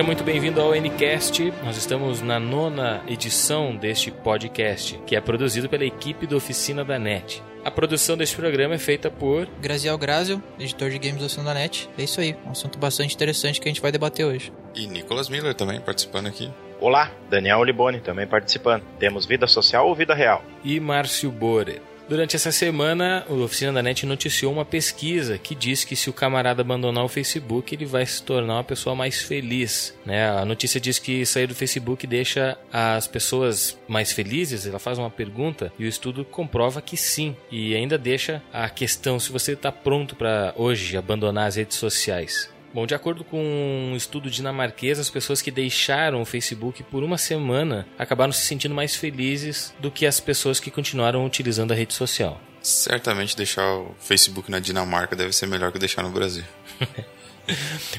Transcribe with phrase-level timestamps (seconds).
[0.00, 1.52] Seja muito bem-vindo ao Ncast.
[1.62, 6.98] Nós estamos na nona edição deste podcast, que é produzido pela equipe da Oficina da
[6.98, 7.42] NET.
[7.62, 11.52] A produção deste programa é feita por Graziel Grazio, editor de games da Oficina da
[11.52, 11.86] NET.
[11.98, 14.50] É isso aí, um assunto bastante interessante que a gente vai debater hoje.
[14.74, 16.50] E Nicolas Miller também participando aqui.
[16.80, 18.82] Olá, Daniel Liboni também participando.
[18.98, 20.42] Temos vida social ou vida real?
[20.64, 21.82] e Márcio Borer.
[22.10, 26.12] Durante essa semana, a Oficina da NET noticiou uma pesquisa que diz que se o
[26.12, 29.96] camarada abandonar o Facebook, ele vai se tornar uma pessoa mais feliz.
[30.04, 30.28] Né?
[30.28, 34.66] A notícia diz que sair do Facebook deixa as pessoas mais felizes.
[34.66, 37.36] Ela faz uma pergunta e o estudo comprova que sim.
[37.48, 42.50] E ainda deixa a questão se você está pronto para hoje abandonar as redes sociais.
[42.72, 47.18] Bom, de acordo com um estudo dinamarquês, as pessoas que deixaram o Facebook por uma
[47.18, 51.94] semana acabaram se sentindo mais felizes do que as pessoas que continuaram utilizando a rede
[51.94, 52.40] social.
[52.62, 56.44] Certamente deixar o Facebook na Dinamarca deve ser melhor que deixar no Brasil.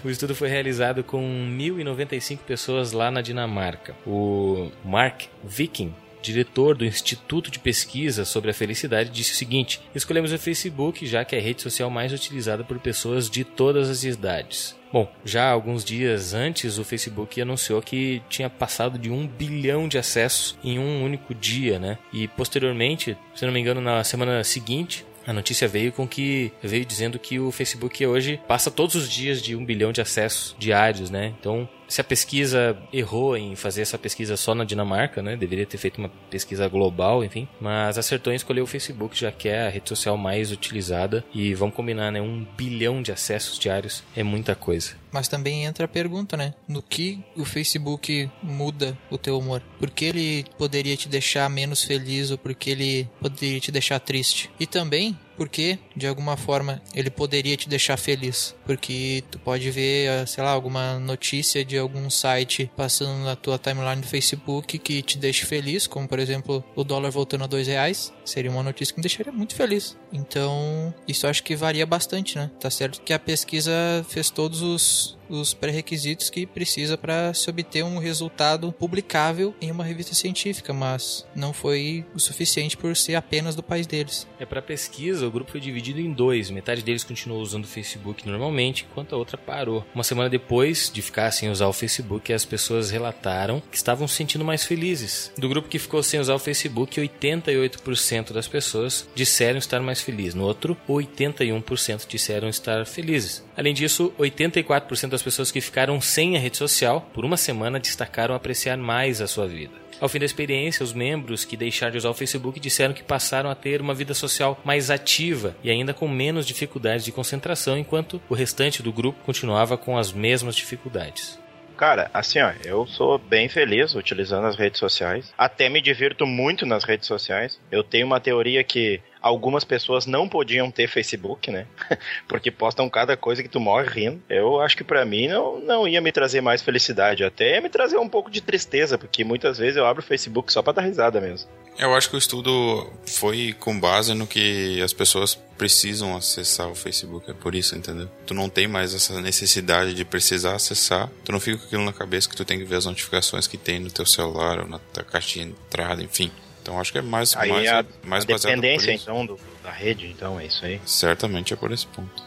[0.03, 3.95] O estudo foi realizado com 1.095 pessoas lá na Dinamarca.
[4.05, 10.31] O Mark Viking, diretor do Instituto de Pesquisa sobre a Felicidade, disse o seguinte: Escolhemos
[10.31, 14.03] o Facebook já que é a rede social mais utilizada por pessoas de todas as
[14.03, 14.75] idades.
[14.91, 19.97] Bom, já alguns dias antes, o Facebook anunciou que tinha passado de um bilhão de
[19.97, 21.97] acessos em um único dia, né?
[22.11, 26.85] E posteriormente, se não me engano, na semana seguinte, a notícia veio com que veio
[26.85, 31.09] dizendo que o Facebook hoje passa todos os dias de um bilhão de acessos diários,
[31.09, 31.33] né?
[31.39, 35.35] Então, se a pesquisa errou em fazer essa pesquisa só na Dinamarca, né?
[35.35, 37.49] Deveria ter feito uma pesquisa global, enfim.
[37.59, 41.21] Mas acertou em escolher o Facebook, já que é a rede social mais utilizada.
[41.33, 42.21] E vamos combinar, né?
[42.21, 44.93] Um bilhão de acessos diários é muita coisa.
[45.11, 46.53] Mas também entra a pergunta, né?
[46.65, 49.61] No que o Facebook muda o teu humor?
[49.77, 53.99] Por que ele poderia te deixar menos feliz ou por que ele poderia te deixar
[53.99, 54.49] triste?
[54.57, 58.55] E também porque, de alguma forma, ele poderia te deixar feliz.
[58.63, 63.57] Porque tu pode ver, eh, sei lá, alguma notícia de algum site passando na tua
[63.57, 67.65] timeline do Facebook que te deixe feliz, como por exemplo o dólar voltando a dois
[67.65, 68.13] reais.
[68.23, 69.97] Seria uma notícia que me deixaria muito feliz.
[70.13, 72.51] Então, isso acho que varia bastante, né?
[72.59, 73.71] Tá certo que a pesquisa
[74.07, 79.83] fez todos os, os pré-requisitos que precisa para se obter um resultado publicável em uma
[79.83, 84.27] revista científica, mas não foi o suficiente por ser apenas do país deles.
[84.39, 86.49] É para pesquisa, o grupo foi dividido em dois.
[86.49, 89.85] Metade deles continuou usando o Facebook normalmente, enquanto a outra parou.
[89.93, 94.15] Uma semana depois de ficar sem usar o Facebook, as pessoas relataram que estavam se
[94.15, 95.31] sentindo mais felizes.
[95.37, 100.35] Do grupo que ficou sem usar o Facebook, 88% das pessoas disseram estar mais felizes.
[100.35, 103.43] No outro, 81% disseram estar felizes.
[103.55, 108.35] Além disso, 84% das pessoas que ficaram sem a rede social por uma semana destacaram
[108.35, 109.73] apreciar mais a sua vida.
[110.01, 113.51] Ao fim da experiência, os membros que deixaram de usar o Facebook disseram que passaram
[113.51, 118.19] a ter uma vida social mais ativa e ainda com menos dificuldades de concentração, enquanto
[118.27, 121.39] o restante do grupo continuava com as mesmas dificuldades.
[121.77, 125.33] Cara, assim, ó, eu sou bem feliz utilizando as redes sociais.
[125.37, 127.59] Até me divirto muito nas redes sociais.
[127.71, 131.67] Eu tenho uma teoria que algumas pessoas não podiam ter Facebook, né?
[132.27, 134.21] Porque postam cada coisa que tu morre rindo.
[134.29, 137.23] Eu acho que pra mim não, não ia me trazer mais felicidade.
[137.23, 140.51] Até ia me trazer um pouco de tristeza, porque muitas vezes eu abro o Facebook
[140.51, 141.49] só pra dar risada mesmo.
[141.77, 146.75] Eu acho que o estudo foi com base no que as pessoas precisam acessar o
[146.75, 148.09] Facebook, é por isso, entendeu?
[148.25, 151.93] Tu não tem mais essa necessidade de precisar acessar, tu não fica com aquilo na
[151.93, 154.79] cabeça que tu tem que ver as notificações que tem no teu celular ou na
[154.79, 156.31] tua caixa de entrada, enfim.
[156.71, 160.07] Então acho que é mais, Aí mais, a, mais a dependência, então, do- da rede,
[160.07, 160.79] então, é isso aí.
[160.85, 162.23] Certamente é por esse ponto.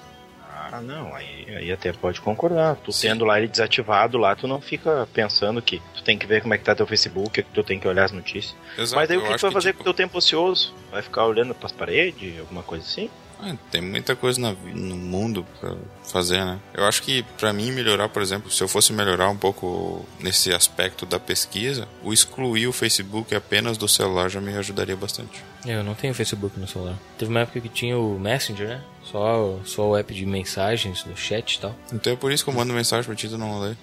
[0.71, 2.77] Ah, não, aí, aí até pode concordar.
[2.77, 3.09] Tu Sim.
[3.09, 6.53] tendo lá ele desativado lá, tu não fica pensando que tu tem que ver como
[6.53, 8.55] é que tá teu Facebook, que tu tem que olhar as notícias.
[8.77, 10.75] Exato, Mas aí o que tu vai fazer tipo, com o teu tempo ocioso?
[10.91, 13.09] Vai ficar olhando pras paredes, alguma coisa assim?
[13.47, 15.77] Ah, tem muita coisa na no mundo pra
[16.11, 16.59] fazer, né?
[16.73, 20.53] Eu acho que pra mim melhorar, por exemplo, se eu fosse melhorar um pouco nesse
[20.53, 25.45] aspecto da pesquisa, o excluir o Facebook apenas do celular já me ajudaria bastante.
[25.67, 26.99] Eu não tenho Facebook no celular.
[27.19, 28.81] Teve uma época que tinha o Messenger, né?
[29.05, 31.77] Só, só o app de mensagens, do chat e tal.
[31.93, 33.75] Então é por isso que eu mando mensagem pra ti, tu não lê.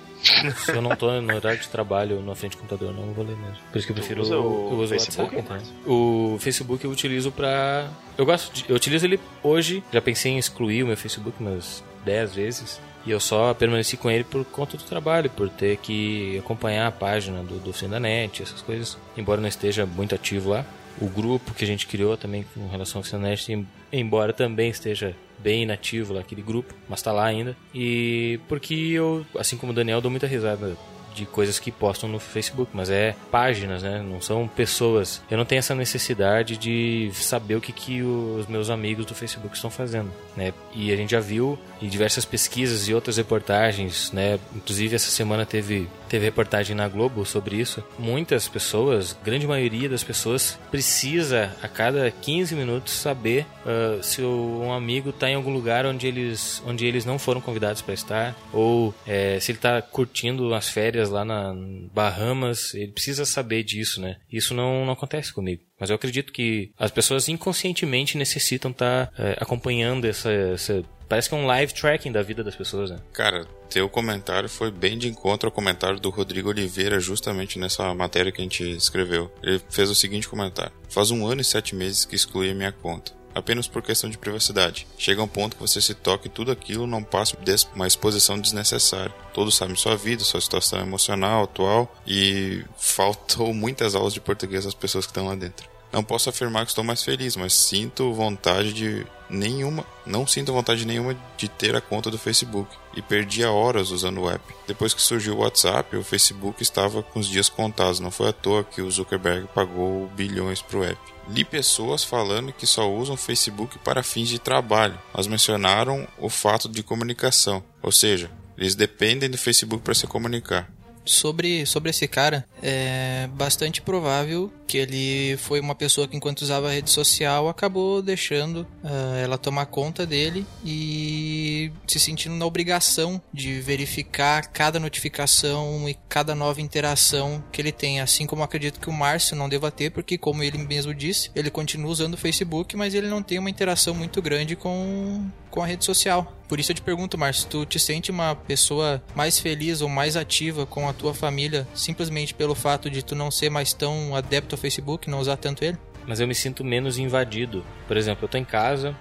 [0.58, 3.36] Se eu não tô no horário de trabalho na frente do computador, não vou ler
[3.36, 3.58] mesmo.
[3.72, 5.94] Por isso que eu prefiro usa o eu uso Facebook, WhatsApp, então.
[5.94, 7.90] O Facebook eu utilizo pra.
[8.18, 8.66] Eu gosto de...
[8.70, 9.84] Eu utilizo ele hoje.
[9.92, 12.82] Já pensei em excluir o meu Facebook umas 10 vezes.
[13.04, 16.92] E eu só permaneci com ele por conta do trabalho, por ter que acompanhar a
[16.92, 18.96] página do, do Oficina da Net, essas coisas.
[19.18, 20.66] Embora não esteja muito ativo lá.
[21.00, 25.64] O grupo que a gente criou também com relação ao em- embora também esteja bem
[25.64, 27.56] inativo lá, aquele grupo, mas tá lá ainda.
[27.74, 30.78] E porque eu, assim como o Daniel, dou muita risada
[31.16, 34.02] de coisas que postam no Facebook, mas é páginas, né?
[34.02, 35.22] Não são pessoas.
[35.30, 39.54] Eu não tenho essa necessidade de saber o que, que os meus amigos do Facebook
[39.54, 40.54] estão fazendo, né?
[40.74, 44.40] E a gente já viu em diversas pesquisas e outras reportagens, né?
[44.56, 47.82] Inclusive essa semana teve teve reportagem na Globo sobre isso.
[47.98, 54.74] Muitas pessoas, grande maioria das pessoas precisa a cada 15 minutos saber uh, se um
[54.74, 58.94] amigo está em algum lugar onde eles onde eles não foram convidados para estar ou
[59.08, 61.56] é, se ele está curtindo as férias lá na
[61.94, 64.18] Bahamas, ele precisa saber disso, né?
[64.30, 65.64] Isso não, não acontece comigo.
[65.80, 71.28] Mas eu acredito que as pessoas inconscientemente necessitam estar tá, é, acompanhando essa, essa Parece
[71.28, 72.98] que é um live tracking da vida das pessoas, né?
[73.12, 78.32] Cara, teu comentário foi bem de encontro ao comentário do Rodrigo Oliveira, justamente nessa matéria
[78.32, 79.30] que a gente escreveu.
[79.44, 82.72] Ele fez o seguinte comentário: Faz um ano e sete meses que excluí a minha
[82.72, 84.88] conta apenas por questão de privacidade.
[84.98, 87.38] Chega um ponto que você se toca e tudo aquilo não passa
[87.76, 89.14] uma exposição desnecessária.
[89.34, 94.74] Todos sabem sua vida, sua situação emocional atual e faltou muitas aulas de português às
[94.74, 95.71] pessoas que estão lá dentro.
[95.92, 100.86] Não posso afirmar que estou mais feliz, mas sinto vontade de nenhuma, não sinto vontade
[100.86, 102.70] nenhuma de ter a conta do Facebook.
[102.96, 104.44] E perdia horas usando o app.
[104.68, 108.34] Depois que surgiu o WhatsApp, o Facebook estava com os dias contados, não foi à
[108.34, 111.00] toa que o Zuckerberg pagou bilhões para o app.
[111.30, 116.30] Li pessoas falando que só usam o Facebook para fins de trabalho, mas mencionaram o
[116.30, 120.70] fato de comunicação, ou seja, eles dependem do Facebook para se comunicar
[121.06, 126.70] sobre, sobre esse cara, é bastante provável que ele foi uma pessoa que, enquanto usava
[126.70, 133.22] a rede social, acabou deixando uh, ela tomar conta dele e se sentindo na obrigação
[133.34, 138.00] de verificar cada notificação e cada nova interação que ele tem.
[138.00, 141.50] Assim como acredito que o Márcio não deva ter, porque, como ele mesmo disse, ele
[141.50, 145.66] continua usando o Facebook, mas ele não tem uma interação muito grande com, com a
[145.68, 146.34] rede social.
[146.48, 150.18] Por isso eu te pergunto, Márcio, tu te sente uma pessoa mais feliz ou mais
[150.18, 154.56] ativa com a tua família simplesmente pelo fato de tu não ser mais tão adepto
[154.56, 155.78] ao Facebook, não usar tanto ele?
[156.08, 157.64] Mas eu me sinto menos invadido.
[157.88, 158.96] Por exemplo, eu tô em casa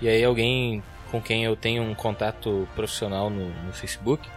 [0.00, 4.28] e aí alguém com quem eu tenho um contato profissional no, no Facebook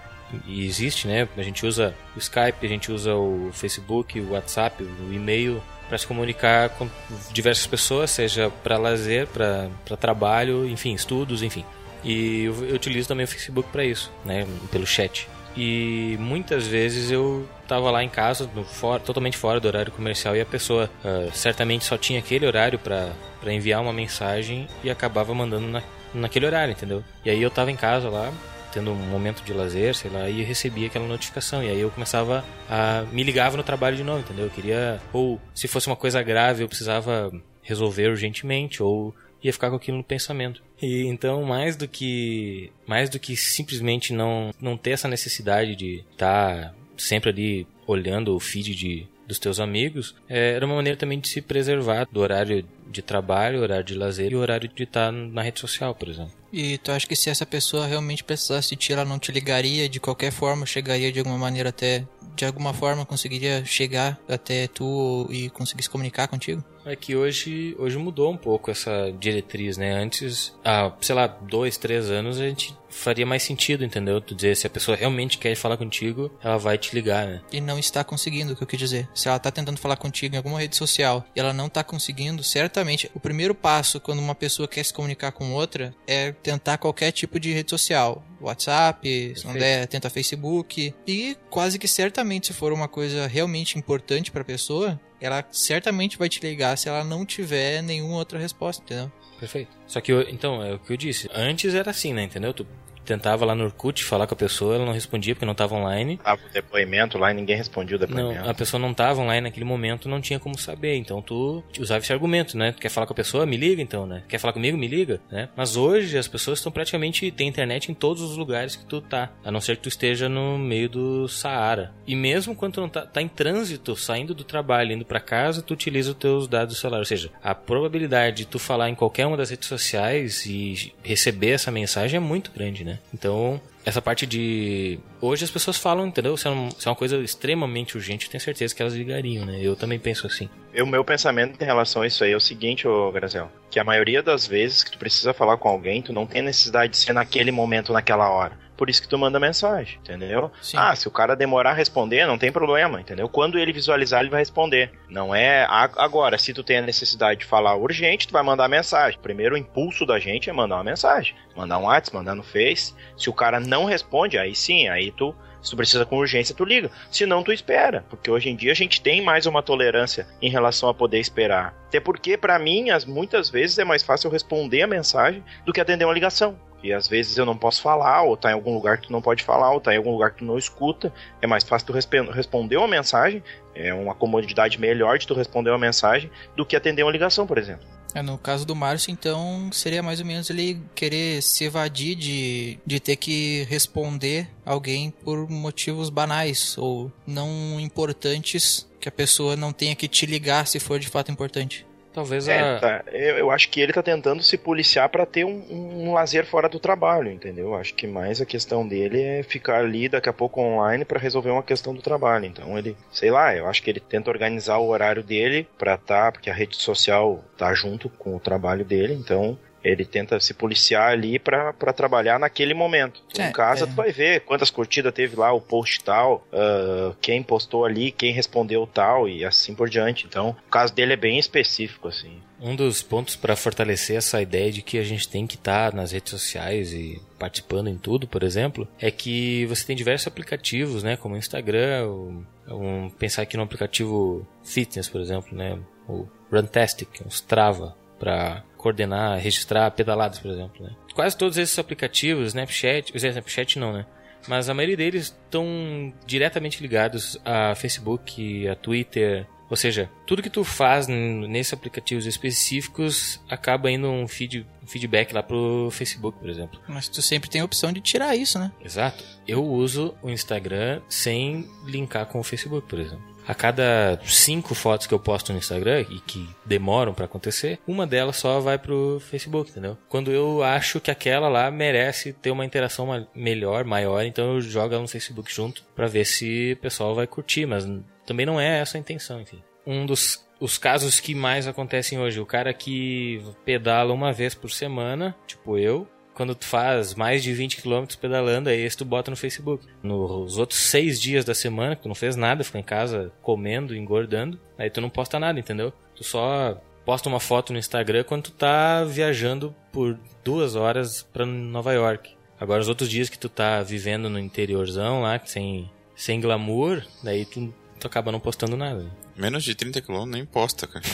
[0.46, 1.28] e existe, né?
[1.38, 5.98] A gente usa o Skype, a gente usa o Facebook, o WhatsApp, o e-mail para
[5.98, 6.88] se comunicar com
[7.31, 11.66] diversas pessoas, seja para lazer, para trabalho, enfim, estudos, enfim.
[12.04, 15.28] E eu, eu utilizo também o Facebook para isso, né, pelo chat.
[15.58, 20.36] E muitas vezes eu estava lá em casa, no, fora, totalmente fora do horário comercial,
[20.36, 23.12] e a pessoa uh, certamente só tinha aquele horário para
[23.52, 25.81] enviar uma mensagem e acabava mandando na,
[26.14, 27.04] naquele horário, entendeu?
[27.26, 28.31] E aí eu estava em casa lá,
[28.71, 31.63] tendo um momento de lazer, sei lá, e recebia aquela notificação.
[31.63, 33.04] E aí eu começava a.
[33.12, 34.45] me ligava no trabalho de novo, entendeu?
[34.45, 35.00] Eu queria.
[35.13, 37.31] Ou se fosse uma coisa grave, eu precisava
[37.62, 39.13] resolver urgentemente, ou
[39.44, 40.62] ia ficar com aquilo no pensamento.
[40.81, 46.04] E então, mais do que mais do que simplesmente não não ter essa necessidade de
[46.12, 50.98] estar tá sempre ali olhando o feed de dos teus amigos, é, era uma maneira
[50.98, 55.12] também de se preservar do horário de trabalho, horário de lazer e horário de estar
[55.12, 56.33] na rede social, por exemplo.
[56.51, 59.88] E tu acha que se essa pessoa realmente precisasse de ti, ela não te ligaria
[59.88, 62.06] de qualquer forma, chegaria de alguma maneira até
[62.40, 66.63] de alguma forma conseguiria chegar até tu e conseguir se comunicar contigo?
[66.86, 69.92] É que hoje, hoje mudou um pouco essa diretriz, né?
[69.92, 74.19] Antes, há, sei lá, dois, três anos, a gente faria mais sentido, entendeu?
[74.21, 77.41] Tu dizer, se a pessoa realmente quer falar contigo, ela vai te ligar, né?
[77.51, 79.07] E não está conseguindo, o que eu quis dizer.
[79.14, 82.44] Se ela está tentando falar contigo em alguma rede social e ela não está conseguindo,
[82.44, 87.11] certamente, o primeiro passo quando uma pessoa quer se comunicar com outra é tentar qualquer
[87.11, 88.23] tipo de rede social.
[88.42, 89.40] WhatsApp, Perfeito.
[89.40, 90.94] se não der, tenta Facebook.
[91.06, 96.18] E quase que certamente, se for uma coisa realmente importante para a pessoa, ela certamente
[96.18, 99.11] vai te ligar se ela não tiver nenhuma outra resposta, entendeu?
[99.40, 99.72] Perfeito.
[99.88, 101.30] Só que, eu, então, é o que eu disse.
[101.34, 102.24] Antes era assim, né?
[102.24, 102.54] Entendeu?
[102.54, 102.68] Tu
[103.09, 106.18] tentava lá no Orkut falar com a pessoa, ela não respondia porque não estava online.
[106.18, 108.42] Tava o depoimento lá e ninguém respondia o depoimento.
[108.42, 110.95] Não, a pessoa não estava online naquele momento, não tinha como saber.
[110.95, 112.71] Então tu usava esse argumento, né?
[112.71, 113.47] Tu quer falar com a pessoa?
[113.47, 114.21] Me liga então, né?
[114.30, 114.78] Quer falar comigo?
[114.78, 115.49] Me liga, né?
[115.56, 119.31] Mas hoje as pessoas estão praticamente tem internet em todos os lugares que tu tá,
[119.44, 121.92] a não ser que tu esteja no meio do Saara.
[122.06, 125.63] E mesmo quando tu não tá, tá em trânsito, saindo do trabalho, indo para casa,
[125.63, 128.95] tu utiliza os teus dados do celular, ou seja, a probabilidade de tu falar em
[128.95, 132.98] qualquer uma das redes sociais e receber essa mensagem é muito grande, né?
[133.13, 134.99] Então, essa parte de.
[135.21, 136.35] Hoje as pessoas falam, entendeu?
[136.37, 139.59] Se é, se é uma coisa extremamente urgente, eu tenho certeza que elas ligariam, né?
[139.61, 140.49] Eu também penso assim.
[140.79, 143.49] O meu pensamento em relação a isso aí é o seguinte, ô Grazel.
[143.69, 146.91] Que a maioria das vezes que tu precisa falar com alguém, tu não tem necessidade
[146.91, 148.57] de ser naquele momento, naquela hora.
[148.80, 150.50] Por isso que tu manda mensagem, entendeu?
[150.62, 150.78] Sim.
[150.78, 153.28] Ah, se o cara demorar a responder, não tem problema, entendeu?
[153.28, 154.90] Quando ele visualizar, ele vai responder.
[155.09, 159.19] Não é agora, se tu tem a necessidade de falar urgente, tu vai mandar mensagem.
[159.19, 162.95] Primeiro o impulso da gente é mandar uma mensagem, mandar um WhatsApp, mandar no Face.
[163.18, 166.64] Se o cara não responde, aí sim, aí tu se tu precisa com urgência, tu
[166.64, 166.90] liga.
[167.12, 168.06] Se não, tu espera.
[168.09, 171.74] Porque hoje em dia a gente tem mais uma tolerância em relação a poder esperar.
[171.88, 175.74] Até porque, pra mim, as, muitas vezes é mais fácil eu responder a mensagem do
[175.74, 176.57] que atender uma ligação.
[176.83, 179.21] E às vezes eu não posso falar, ou tá em algum lugar que tu não
[179.21, 181.14] pode falar, ou tá em algum lugar que tu não escuta.
[181.42, 183.44] É mais fácil tu respe- responder uma mensagem,
[183.76, 187.57] é uma comodidade melhor de tu responder uma mensagem do que atender uma ligação, por
[187.57, 187.86] exemplo.
[188.14, 192.80] É, no caso do Márcio, então, seria mais ou menos ele querer se evadir de,
[192.83, 199.71] de ter que responder alguém por motivos banais ou não importantes que a pessoa não
[199.71, 201.86] tenha que te ligar se for de fato importante.
[202.19, 202.80] Talvez É, a.
[202.80, 203.04] tá.
[203.11, 206.68] eu, eu acho que ele tá tentando se policiar pra ter um, um lazer fora
[206.68, 207.76] do trabalho, entendeu?
[207.76, 211.49] Acho que mais a questão dele é ficar ali daqui a pouco online pra resolver
[211.49, 212.45] uma questão do trabalho.
[212.45, 216.31] Então ele, sei lá, eu acho que ele tenta organizar o horário dele pra tá,
[216.31, 221.12] porque a rede social tá junto com o trabalho dele, então ele tenta se policiar
[221.12, 223.21] ali pra pra trabalhar naquele momento.
[223.33, 223.88] Tu É, em casa é.
[223.88, 228.33] tu vai ver quantas curtidas teve lá o post tal, ah, quem postou ali, quem
[228.33, 230.26] respondeu tal e assim por diante.
[230.26, 232.42] Então, o caso dele é bem específico assim.
[232.62, 236.12] Um dos pontos para fortalecer essa ideia de que a gente tem que estar nas
[236.12, 241.16] redes sociais e participando em tudo, por exemplo, é que você tem diversos aplicativos, né,
[241.16, 247.21] como o Instagram, o- um, pensar aqui no aplicativo fitness, por exemplo, né, o Runtastic,
[247.26, 250.92] o Strava, para coordenar, registrar pedaladas, por exemplo, né.
[251.14, 254.06] Quase todos esses aplicativos, Snapchat, o Snapchat não, né,
[254.47, 260.49] mas a maioria deles estão diretamente ligados a Facebook, a Twitter, ou seja, tudo que
[260.49, 266.49] tu faz nesses aplicativos específicos acaba indo um, feed, um feedback lá pro Facebook, por
[266.49, 266.81] exemplo.
[266.88, 268.71] Mas tu sempre tem a opção de tirar isso, né?
[268.83, 269.23] Exato.
[269.47, 273.23] Eu uso o Instagram sem linkar com o Facebook, por exemplo.
[273.49, 278.06] A cada cinco fotos que eu posto no Instagram e que demoram pra acontecer, uma
[278.06, 279.97] delas só vai pro Facebook, entendeu?
[280.07, 284.94] Quando eu acho que aquela lá merece ter uma interação melhor, maior, então eu jogo
[284.94, 287.89] ela no Facebook junto pra ver se o pessoal vai curtir, mas
[288.23, 289.63] também não é essa a intenção, enfim.
[289.83, 294.69] Um dos os casos que mais acontecem hoje, o cara que pedala uma vez por
[294.69, 296.07] semana, tipo eu,
[296.40, 299.86] quando tu faz mais de 20 km pedalando, aí esse tu bota no Facebook.
[300.02, 303.94] Nos outros seis dias da semana, que tu não fez nada, ficou em casa comendo,
[303.94, 305.92] engordando, aí tu não posta nada, entendeu?
[306.16, 311.46] Tu só posta uma foto no Instagram quando tu tá viajando por duas horas pra
[311.46, 312.34] Nova York.
[312.58, 317.44] Agora, os outros dias que tu tá vivendo no interiorzão lá, sem, sem glamour, daí
[317.44, 319.12] tu, tu acaba não postando nada.
[319.40, 321.06] Menos de 30 km nem posta, cara.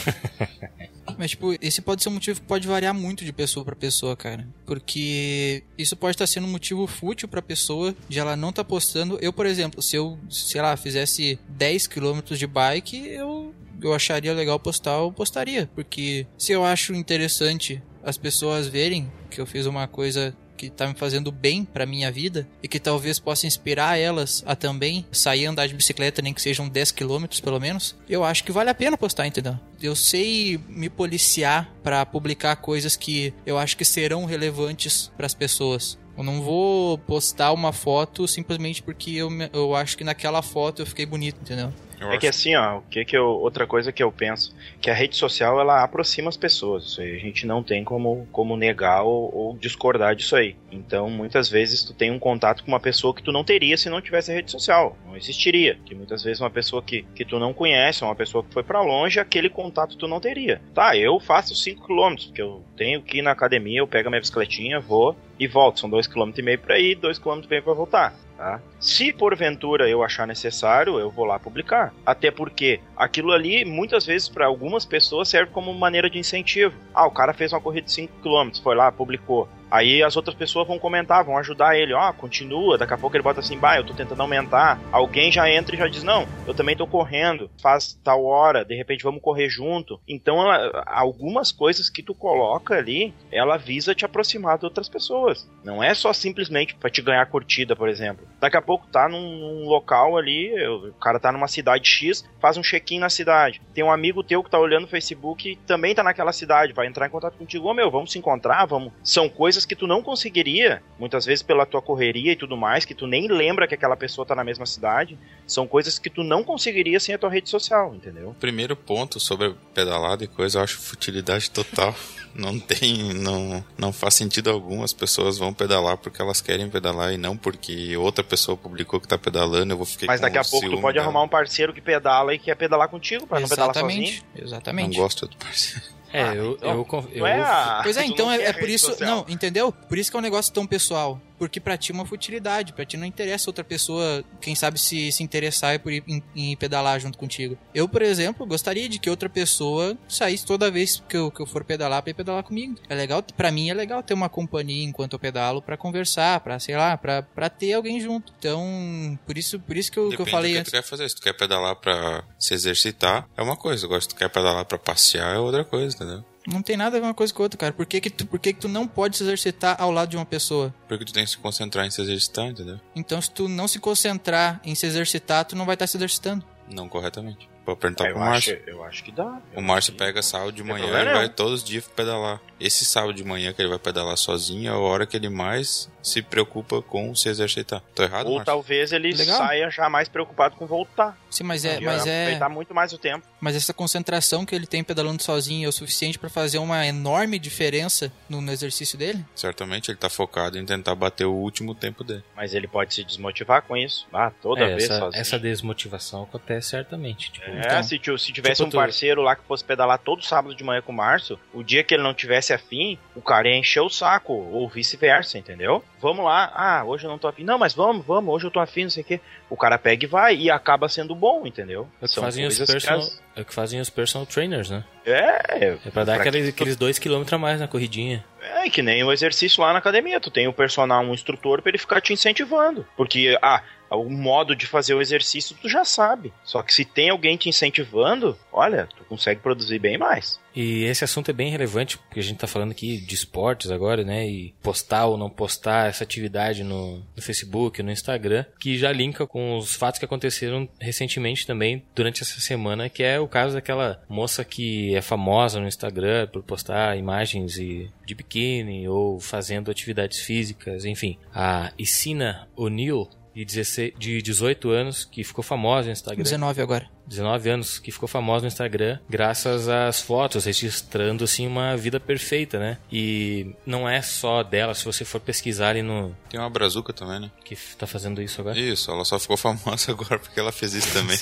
[1.16, 4.16] Mas, tipo, esse pode ser um motivo que pode variar muito de pessoa pra pessoa,
[4.16, 4.46] cara.
[4.66, 9.16] Porque isso pode estar sendo um motivo fútil pra pessoa de ela não tá postando.
[9.22, 14.34] Eu, por exemplo, se eu, sei lá, fizesse 10 km de bike, eu, eu acharia
[14.34, 15.70] legal postar, eu postaria.
[15.72, 20.86] Porque se eu acho interessante as pessoas verem que eu fiz uma coisa que tá
[20.86, 25.46] me fazendo bem pra minha vida e que talvez possa inspirar elas a também sair
[25.46, 28.74] andar de bicicleta, nem que sejam 10 km pelo menos, eu acho que vale a
[28.74, 29.58] pena postar, entendeu?
[29.80, 35.98] Eu sei me policiar pra publicar coisas que eu acho que serão relevantes pras pessoas.
[36.16, 40.86] Eu não vou postar uma foto simplesmente porque eu, eu acho que naquela foto eu
[40.86, 41.72] fiquei bonito, entendeu?
[42.00, 44.90] Eu É que assim, ó, o que que eu, outra coisa que eu penso, que
[44.90, 48.56] a rede social ela aproxima as pessoas, isso aí a gente não tem como, como
[48.56, 50.56] negar ou, ou discordar disso aí.
[50.70, 53.88] Então, muitas vezes tu tem um contato com uma pessoa que tu não teria se
[53.88, 55.78] não tivesse rede social, não existiria.
[55.84, 58.82] Que muitas vezes uma pessoa que, que tu não conhece, uma pessoa que foi pra
[58.82, 60.60] longe, aquele contato tu não teria.
[60.74, 64.10] Tá, eu faço 5 km, porque eu tenho que ir na academia, eu pego a
[64.10, 65.80] minha bicicletinha, vou e volto.
[65.80, 68.25] São 2,5 km pra ir, 2,5 km pra voltar.
[68.36, 68.60] Tá?
[68.78, 71.94] Se porventura eu achar necessário, eu vou lá publicar.
[72.04, 76.74] Até porque aquilo ali, muitas vezes, para algumas pessoas, serve como maneira de incentivo.
[76.94, 79.48] Ah, o cara fez uma corrida de 5 km, foi lá, publicou.
[79.70, 81.92] Aí as outras pessoas vão comentar, vão ajudar ele.
[81.92, 82.78] Ó, continua.
[82.78, 84.80] Daqui a pouco ele bota assim, bah, eu tô tentando aumentar.
[84.92, 87.50] Alguém já entra e já diz, não, eu também tô correndo.
[87.60, 90.00] Faz tal hora, de repente vamos correr junto.
[90.08, 95.48] Então, ela- algumas coisas que tu coloca ali, ela visa te aproximar de outras pessoas.
[95.64, 98.26] Não é só simplesmente pra te ganhar curtida, por exemplo.
[98.40, 102.56] Daqui a pouco tá num, num local ali, o cara tá numa cidade X, faz
[102.56, 103.60] um check-in na cidade.
[103.74, 106.86] Tem um amigo teu que tá olhando o Facebook e também tá naquela cidade, vai
[106.86, 107.68] entrar em contato contigo.
[107.68, 108.92] Ô meu, vamos se encontrar, vamos.
[109.02, 112.84] São coisas coisas que tu não conseguiria, muitas vezes pela tua correria e tudo mais,
[112.84, 116.22] que tu nem lembra que aquela pessoa tá na mesma cidade, são coisas que tu
[116.22, 118.36] não conseguiria sem a tua rede social, entendeu?
[118.38, 121.94] Primeiro ponto sobre pedalada e coisa, eu acho futilidade total.
[122.36, 124.82] Não tem, não, não faz sentido algum.
[124.82, 129.08] As pessoas vão pedalar porque elas querem pedalar e não porque outra pessoa publicou que
[129.08, 129.72] tá pedalando.
[129.72, 131.06] Eu vou ficar Mas daqui a pouco tu pode dela.
[131.06, 134.02] arrumar um parceiro que pedala e quer pedalar contigo para não pedalar sozinho.
[134.02, 134.96] Exatamente, exatamente.
[134.98, 135.86] Não gosto do parceiro.
[136.16, 138.68] É, Ah, eu, então, eu, conf- eu, é a- Pois é, então é, é por
[138.68, 138.86] isso.
[138.86, 139.08] social.
[139.26, 139.70] Não, entendeu?
[139.70, 141.20] Por isso que é um negócio tão pessoal.
[141.38, 142.72] Porque pra ti é uma futilidade.
[142.72, 146.56] Pra ti não interessa outra pessoa, quem sabe, se, se interessar por ir em, em
[146.56, 147.58] pedalar junto contigo.
[147.74, 151.46] Eu, por exemplo, gostaria de que outra pessoa saísse toda vez que eu, que eu
[151.46, 152.76] for pedalar pra ir pedalar comigo.
[152.88, 156.58] É legal, pra mim é legal ter uma companhia enquanto eu pedalo pra conversar, pra,
[156.58, 158.32] sei lá, pra, pra ter alguém junto.
[158.38, 160.72] Então, por isso, por isso que eu, que eu falei do que antes.
[160.72, 161.08] tu quer fazer.
[161.08, 163.86] Se tu quer pedalar pra se exercitar, é uma coisa.
[163.86, 166.24] Agora, se tu quer pedalar pra passear, é outra coisa, entendeu?
[166.46, 167.72] Não tem nada a ver uma coisa com a outra, cara.
[167.72, 170.16] Por que, que, tu, por que, que tu não pode se exercitar ao lado de
[170.16, 170.74] uma pessoa?
[170.88, 172.80] Porque tu tem que se concentrar em se exercitar, entendeu?
[172.94, 176.44] Então, se tu não se concentrar em se exercitar, tu não vai estar se exercitando.
[176.70, 177.48] Não corretamente.
[177.64, 178.62] Pode perguntar eu, pro Márcio.
[178.64, 179.40] eu acho que dá.
[179.54, 182.40] O Márcio pega sábado de manhã e vai todos os dias pedalar.
[182.58, 185.90] Esse sábado de manhã que ele vai pedalar sozinho é a hora que ele mais
[186.02, 187.82] se preocupa com se exercitar.
[187.94, 188.46] Tô errado, Ou Márcio?
[188.46, 189.36] talvez ele Legal.
[189.38, 191.18] saia já mais preocupado com voltar.
[191.28, 193.26] Sim, mas é, mas é, aproveitar muito mais o tempo.
[193.40, 197.38] mas essa concentração que ele tem pedalando sozinho é o suficiente pra fazer uma enorme
[197.40, 199.24] diferença no, no exercício dele?
[199.34, 202.22] Certamente ele tá focado em tentar bater o último tempo dele.
[202.36, 204.06] Mas ele pode se desmotivar com isso.
[204.12, 205.20] Ah, toda é, vez essa, sozinho.
[205.20, 207.32] essa desmotivação acontece certamente.
[207.32, 210.24] Tipo, É, Então, se, se tivesse tipo um tu- parceiro lá que fosse pedalar todo
[210.24, 213.48] sábado de manhã com o Márcio, o dia que ele não tivesse afim, o cara
[213.48, 215.82] ia encher o saco, ou vice-versa, entendeu?
[216.00, 217.44] Vamos lá, ah, hoje eu não tô afim.
[217.44, 219.20] Não, mas vamos, vamos, hoje eu tô afim, não sei o quê.
[219.48, 221.88] O cara pega e vai e acaba sendo bom, entendeu?
[222.00, 224.26] é o que São fazem os que personal, as- é o que fazem os personal
[224.26, 224.84] trainers, né?
[225.04, 228.24] É, É pra dar Pra aqueles, que- aqueles dois quilômetros a mais na corridinha.
[228.42, 230.20] É, que nem o exercício lá na academia.
[230.20, 232.86] Tu tem o personal, um instrutor, pra ele ficar te incentivando.
[232.96, 236.32] Porque, ah, o modo de fazer o exercício tu já sabe.
[236.44, 240.38] Só que se tem alguém te incentivando, olha, tu consegue produzir bem mais.
[240.54, 244.02] E esse assunto é bem relevante, porque a gente tá falando aqui de esportes agora,
[244.02, 244.26] né?
[244.26, 249.26] E postar ou não postar essa atividade no, no Facebook, no Instagram, que já linka
[249.26, 254.02] com os fatos que aconteceram recentemente também durante essa semana, que é o caso daquela
[254.08, 260.20] moça que é famosa no Instagram por postar imagens e- de biquíni ou fazendo atividades
[260.20, 261.18] físicas, enfim.
[261.34, 266.22] A Isina O'Neill, de, 16, de 18 anos, que ficou famosa no Instagram.
[266.22, 266.95] 19 agora.
[267.06, 272.58] 19 anos, que ficou famosa no Instagram graças às fotos, registrando assim uma vida perfeita,
[272.58, 272.78] né?
[272.90, 277.20] E não é só dela, se você for pesquisar ali no Tem uma brazuca também,
[277.20, 277.30] né?
[277.46, 278.58] que tá fazendo isso agora.
[278.58, 281.16] Isso, ela só ficou famosa agora porque ela fez isso também.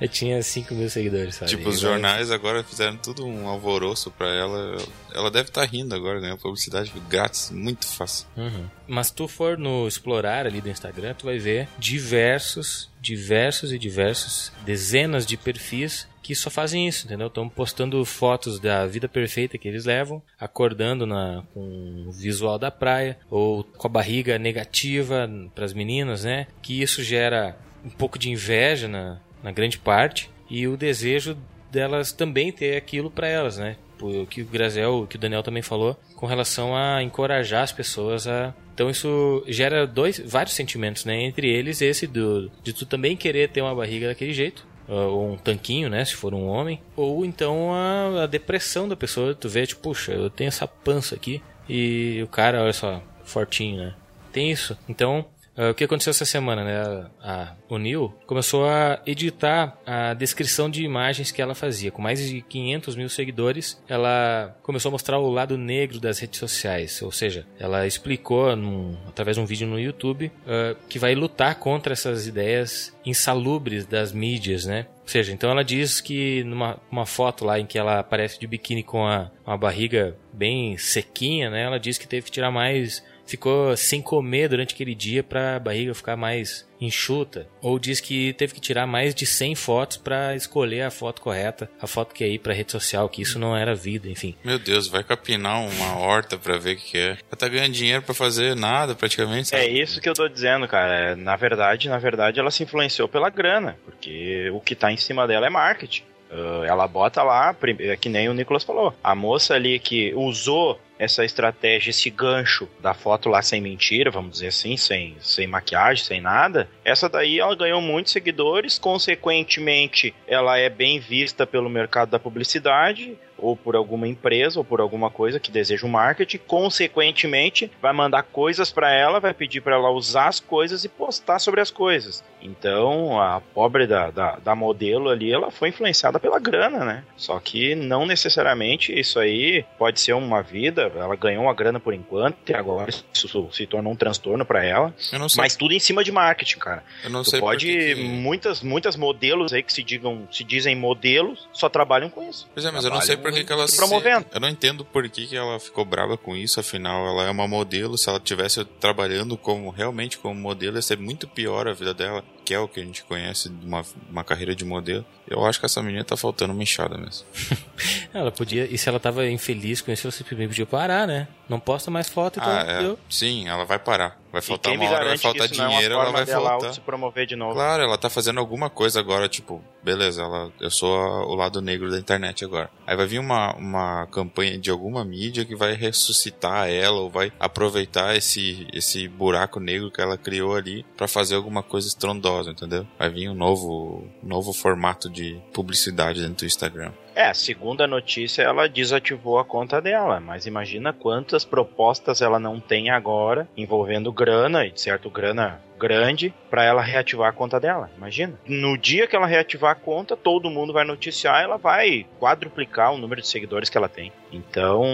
[0.00, 1.50] Eu tinha 5 mil seguidores, sabe?
[1.50, 4.78] tipo, os jornais agora fizeram tudo um alvoroço pra ela.
[5.14, 8.26] Ela deve estar rindo agora, ganhou publicidade grátis, muito fácil.
[8.36, 8.66] Uhum.
[8.88, 14.52] Mas tu for no explorar ali do Instagram, tu vai ver diversos, diversos e diversos,
[14.64, 17.28] dezenas de perfis que só fazem isso, entendeu?
[17.28, 22.68] Estão postando fotos da vida perfeita que eles levam, acordando na, com o visual da
[22.68, 26.48] praia, ou com a barriga negativa para as meninas, né?
[26.60, 31.36] Que isso gera um pouco de inveja na, na grande parte e o desejo
[31.70, 33.76] delas também ter aquilo para elas, né?
[34.00, 37.72] O que o Grazel, o que o Daniel também falou, com relação a encorajar as
[37.72, 38.52] pessoas a.
[38.76, 41.22] Então isso gera dois, vários sentimentos, né?
[41.22, 45.38] Entre eles esse do de tu também querer ter uma barriga daquele jeito, ou um
[45.38, 46.04] tanquinho, né?
[46.04, 49.34] Se for um homem, ou então a, a depressão da pessoa.
[49.34, 53.78] Tu vê, tipo, puxa, eu tenho essa pança aqui e o cara, olha só, fortinho,
[53.78, 53.94] né?
[54.30, 54.76] Tem isso.
[54.86, 55.24] Então
[55.56, 57.06] Uh, o que aconteceu essa semana, né?
[57.22, 61.90] A O'Neill começou a editar a descrição de imagens que ela fazia.
[61.90, 66.38] Com mais de 500 mil seguidores, ela começou a mostrar o lado negro das redes
[66.38, 67.00] sociais.
[67.00, 71.54] Ou seja, ela explicou num, através de um vídeo no YouTube uh, que vai lutar
[71.54, 74.86] contra essas ideias insalubres das mídias, né?
[75.02, 78.46] Ou seja, então ela diz que numa uma foto lá em que ela aparece de
[78.46, 81.62] biquíni com a, uma barriga bem sequinha, né?
[81.62, 85.58] Ela diz que teve que tirar mais ficou sem comer durante aquele dia para a
[85.58, 90.34] barriga ficar mais enxuta, ou diz que teve que tirar mais de 100 fotos para
[90.36, 93.56] escolher a foto correta, a foto que ia ir para rede social, que isso não
[93.56, 94.34] era vida, enfim.
[94.44, 97.10] Meu Deus, vai capinar uma horta pra ver o que, é.
[97.10, 99.48] Ela tá ganhando dinheiro pra fazer nada, praticamente.
[99.48, 99.62] Sabe?
[99.62, 101.16] É isso que eu tô dizendo, cara.
[101.16, 105.26] Na verdade, na verdade, ela se influenciou pela grana, porque o que tá em cima
[105.26, 106.02] dela é marketing.
[106.30, 108.94] Uh, ela bota lá, é que nem o Nicolas falou.
[109.02, 114.32] A moça ali que usou essa estratégia, esse gancho da foto lá sem mentira, vamos
[114.32, 120.58] dizer assim, sem, sem maquiagem, sem nada, essa daí ela ganhou muitos seguidores, consequentemente ela
[120.58, 125.40] é bem vista pelo mercado da publicidade, ou por alguma empresa ou por alguma coisa
[125.40, 130.28] que deseja o marketing, consequentemente vai mandar coisas para ela, vai pedir para ela usar
[130.28, 132.24] as coisas e postar sobre as coisas.
[132.40, 137.04] Então a pobre da, da, da, modelo ali, ela foi influenciada pela grana, né?
[137.16, 140.90] Só que não necessariamente isso aí pode ser uma vida.
[140.94, 144.94] Ela ganhou uma grana por enquanto e agora isso se tornou um transtorno para ela.
[145.36, 146.84] Mas tudo em cima de marketing, cara.
[147.02, 147.94] Eu não tu sei pode que...
[147.94, 152.48] muitas muitas modelos aí que se digam se dizem modelos só trabalham com isso.
[152.54, 154.26] Pois é, mas eu não sei por que, que ela se promovendo.
[154.32, 156.60] Eu não entendo por que, que ela ficou brava com isso.
[156.60, 157.98] Afinal, ela é uma modelo.
[157.98, 162.24] Se ela tivesse trabalhando como realmente como modelo, ia ser muito pior a vida dela
[162.46, 165.04] que é o que a gente conhece de uma, uma carreira de modelo.
[165.28, 167.26] Eu acho que essa menina tá faltando uma enxada mesmo.
[168.14, 171.26] ela podia, e se ela tava infeliz com isso, você podia parar, né?
[171.48, 172.96] Não posta mais foto, então ah, é.
[173.08, 174.18] Sim, ela vai parar.
[174.32, 176.72] Vai faltar uma hora, vai faltar dinheiro, é ela vai voltar.
[176.72, 177.54] Se promover de novo.
[177.54, 181.62] Claro, ela tá fazendo alguma coisa agora, tipo, beleza, ela, eu sou a, o lado
[181.62, 182.68] negro da internet agora.
[182.86, 187.32] Aí vai vir uma, uma campanha de alguma mídia que vai ressuscitar ela ou vai
[187.38, 192.86] aproveitar esse, esse buraco negro que ela criou ali para fazer alguma coisa estrondosa, entendeu?
[192.98, 196.92] Vai vir um novo, novo formato de publicidade dentro do Instagram.
[197.16, 202.60] É, segundo a notícia, ela desativou a conta dela, mas imagina quantas propostas ela não
[202.60, 207.90] tem agora envolvendo grana, e certo grana grande, para ela reativar a conta dela.
[207.96, 208.38] Imagina.
[208.46, 212.98] No dia que ela reativar a conta, todo mundo vai noticiar, ela vai quadruplicar o
[212.98, 214.12] número de seguidores que ela tem.
[214.30, 214.84] Então,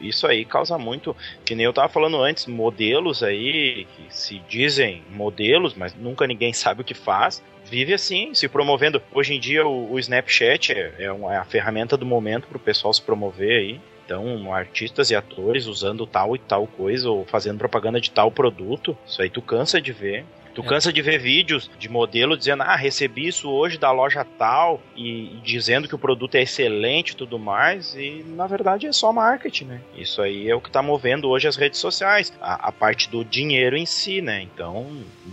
[0.00, 5.04] isso aí causa muito, que nem eu tava falando antes, modelos aí que se dizem
[5.10, 9.02] modelos, mas nunca ninguém sabe o que faz, vive assim, se promovendo.
[9.12, 12.56] Hoje em dia o, o Snapchat é, é, uma, é a ferramenta do momento para
[12.56, 13.80] o pessoal se promover aí.
[14.04, 18.96] Então, artistas e atores usando tal e tal coisa ou fazendo propaganda de tal produto,
[19.04, 20.24] isso aí tu cansa de ver.
[20.56, 20.66] Tu é.
[20.66, 25.38] cansa de ver vídeos de modelo dizendo, ah, recebi isso hoje da loja tal, e,
[25.44, 29.66] dizendo que o produto é excelente e tudo mais, e na verdade é só marketing,
[29.66, 29.80] né?
[29.94, 33.22] Isso aí é o que tá movendo hoje as redes sociais, a, a parte do
[33.22, 34.40] dinheiro em si, né?
[34.40, 34.86] Então,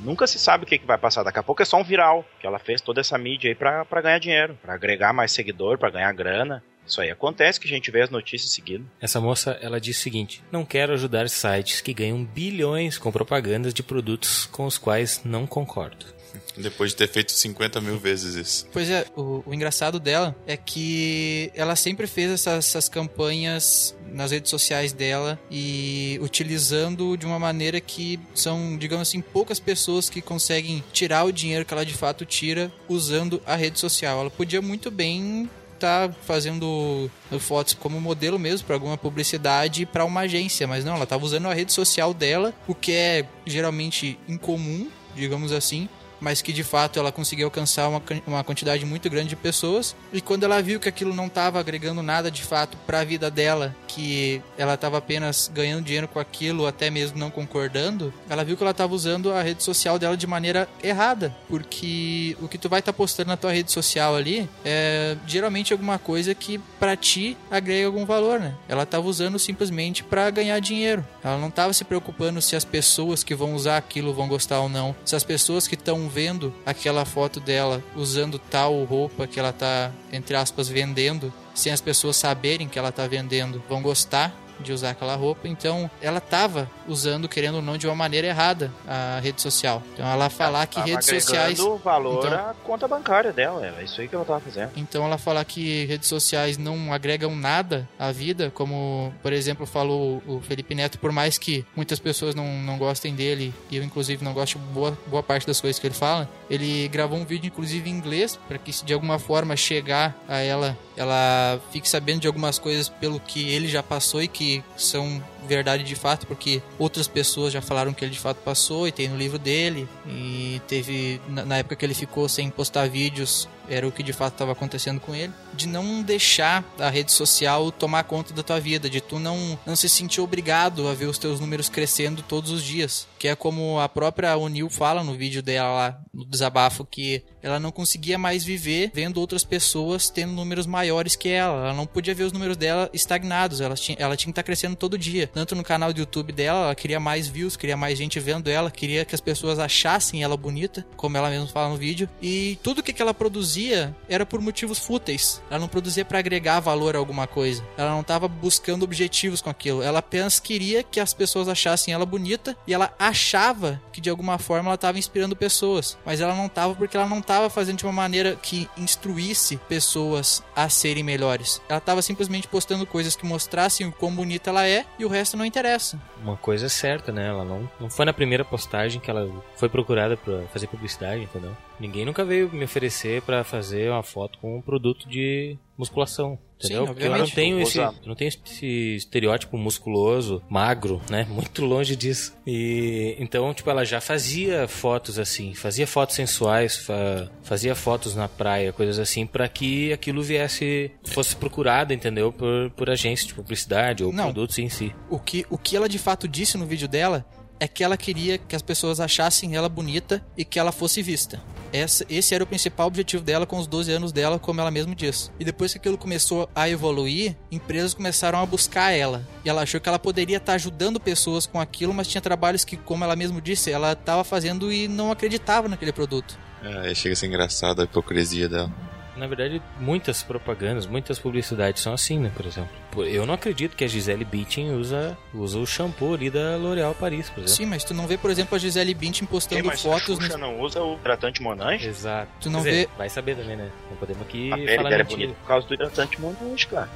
[0.03, 1.23] nunca se sabe o que, que vai passar.
[1.23, 3.85] Daqui a pouco é só um viral, que ela fez toda essa mídia aí pra,
[3.85, 6.61] pra ganhar dinheiro, para agregar mais seguidor, para ganhar grana.
[6.87, 8.85] Isso aí acontece que a gente vê as notícias seguindo.
[8.99, 13.73] Essa moça, ela diz o seguinte: "Não quero ajudar sites que ganham bilhões com propagandas
[13.73, 16.05] de produtos com os quais não concordo."
[16.57, 18.67] Depois de ter feito 50 mil vezes isso.
[18.71, 24.31] Pois é, o, o engraçado dela é que ela sempre fez essas, essas, campanhas nas
[24.31, 30.21] redes sociais dela e utilizando de uma maneira que são, digamos assim, poucas pessoas que
[30.21, 34.19] conseguem tirar o dinheiro que ela de fato tira usando a rede social.
[34.19, 35.49] Ela podia muito bem
[35.83, 41.03] tá fazendo fotos como modelo mesmo para alguma publicidade para uma agência, mas não, ela
[41.03, 45.89] estava usando a rede social dela, o que é geralmente incomum, digamos assim,
[46.23, 49.93] mas que de fato ela conseguiu alcançar uma, uma quantidade muito grande de pessoas.
[50.13, 53.29] E quando ela viu que aquilo não estava agregando nada de fato para a vida
[53.29, 58.55] dela, que ela estava apenas ganhando dinheiro com aquilo, até mesmo não concordando, ela viu
[58.55, 62.69] que ela estava usando a rede social dela de maneira errada, porque o que tu
[62.69, 66.95] vai estar tá postando na tua rede social ali é geralmente alguma coisa que para
[66.95, 68.55] ti agrega algum valor, né?
[68.69, 71.05] Ela estava usando simplesmente para ganhar dinheiro.
[71.23, 74.69] Ela não estava se preocupando se as pessoas que vão usar aquilo vão gostar ou
[74.69, 79.51] não, se as pessoas que estão vendo aquela foto dela usando tal roupa que ela
[79.51, 84.73] tá, entre aspas, vendendo, sem as pessoas saberem que ela tá vendendo, vão gostar de
[84.73, 89.19] usar aquela roupa, então ela estava usando, querendo ou não, de uma maneira errada a
[89.21, 89.83] rede social.
[89.93, 91.59] Então ela falar que redes sociais.
[91.83, 94.71] valor então, à conta bancária dela, é isso aí que ela estava fazendo.
[94.75, 100.21] Então ela falar que redes sociais não agregam nada à vida, como por exemplo falou
[100.25, 104.23] o Felipe Neto, por mais que muitas pessoas não, não gostem dele, e eu inclusive
[104.23, 107.89] não gosto boa, boa parte das coisas que ele fala, ele gravou um vídeo inclusive
[107.89, 112.27] em inglês para que se de alguma forma chegar a ela, ela fique sabendo de
[112.27, 114.27] algumas coisas pelo que ele já passou e
[114.75, 118.91] são verdade de fato, porque outras pessoas já falaram que ele de fato passou e
[118.91, 119.87] tem no livro dele.
[120.07, 124.33] E teve, na época que ele ficou sem postar vídeos, era o que de fato
[124.33, 128.89] estava acontecendo com ele, de não deixar a rede social tomar conta da tua vida,
[128.89, 132.63] de tu não, não se sentir obrigado a ver os teus números crescendo todos os
[132.63, 137.23] dias, que é como a própria O'Neill fala no vídeo dela lá, no desabafo, que
[137.41, 141.85] ela não conseguia mais viver vendo outras pessoas tendo números maiores que ela, ela não
[141.85, 144.97] podia ver os números dela estagnados, ela tinha, ela tinha que estar tá crescendo todo
[144.97, 145.29] dia.
[145.33, 148.69] Tanto no canal do YouTube dela, ela queria mais views, queria mais gente vendo ela,
[148.71, 152.09] queria que as pessoas achassem ela bonita, como ela mesma fala no vídeo.
[152.21, 155.41] E tudo que, ela produzia era por motivos fúteis.
[155.49, 157.63] Ela não produzia para agregar valor a alguma coisa.
[157.75, 159.81] Ela não estava buscando objetivos com aquilo.
[159.81, 164.37] Ela apenas queria que as pessoas achassem ela bonita e ela achava que de alguma
[164.37, 165.97] forma ela estava inspirando pessoas.
[166.05, 170.43] Mas ela não estava porque ela não estava fazendo de uma maneira que instruísse pessoas
[170.55, 171.61] a serem melhores.
[171.67, 175.22] Ela estava simplesmente postando coisas que mostrassem o quão bonita ela é e o resto
[175.37, 175.99] não interessa.
[176.21, 177.27] Uma coisa é certa, né?
[177.27, 181.55] Ela não, não foi na primeira postagem que ela foi procurada para fazer publicidade, entendeu?
[181.79, 186.37] Ninguém nunca veio me oferecer para fazer uma foto com um produto de musculação.
[186.57, 186.81] Entendeu?
[186.81, 191.27] Sim, Porque eu não tenho esse, eu não tenho esse estereótipo musculoso, magro, né?
[191.29, 192.33] Muito longe disso.
[192.47, 198.29] E então, tipo, ela já fazia fotos assim, fazia fotos sensuais, fa fazia fotos na
[198.29, 202.31] praia, coisas assim, para que aquilo viesse, fosse procurado, entendeu?
[202.31, 204.25] Por, por agências de publicidade ou Não.
[204.25, 204.95] produtos em si.
[205.09, 207.25] O que, o que ela de fato disse no vídeo dela
[207.63, 211.41] é que ela queria que as pessoas achassem ela bonita e que ela fosse vista.
[211.71, 214.93] Essa, esse era o principal objetivo dela com os 12 anos dela, como ela mesma
[214.93, 215.31] disse.
[215.39, 219.25] E depois que aquilo começou a evoluir, empresas começaram a buscar ela.
[219.45, 222.75] E ela achou que ela poderia estar ajudando pessoas com aquilo, mas tinha trabalhos que,
[222.75, 226.37] como ela mesma disse, ela estava fazendo e não acreditava naquele produto.
[226.61, 228.92] É, chega a ser engraçado a hipocrisia dela.
[229.15, 232.31] Na verdade, muitas propagandas, muitas publicidades são assim, né?
[232.35, 232.69] Por exemplo,
[233.05, 237.29] eu não acredito que a Gisele Bündchen usa, usa o shampoo ali da L'Oréal Paris,
[237.29, 237.55] por exemplo.
[237.55, 240.47] Sim, mas tu não vê, por exemplo, a Gisele Bündchen postando mais fotos Xuxa no...
[240.47, 241.87] não usa o hidratante Monange?
[241.87, 242.29] Exato.
[242.41, 243.69] Tu não Quer dizer, vê- Vai saber também, né?
[243.89, 246.89] Não podemos aqui A pele falar dela é bonita por causa do hidratante Monange, cara.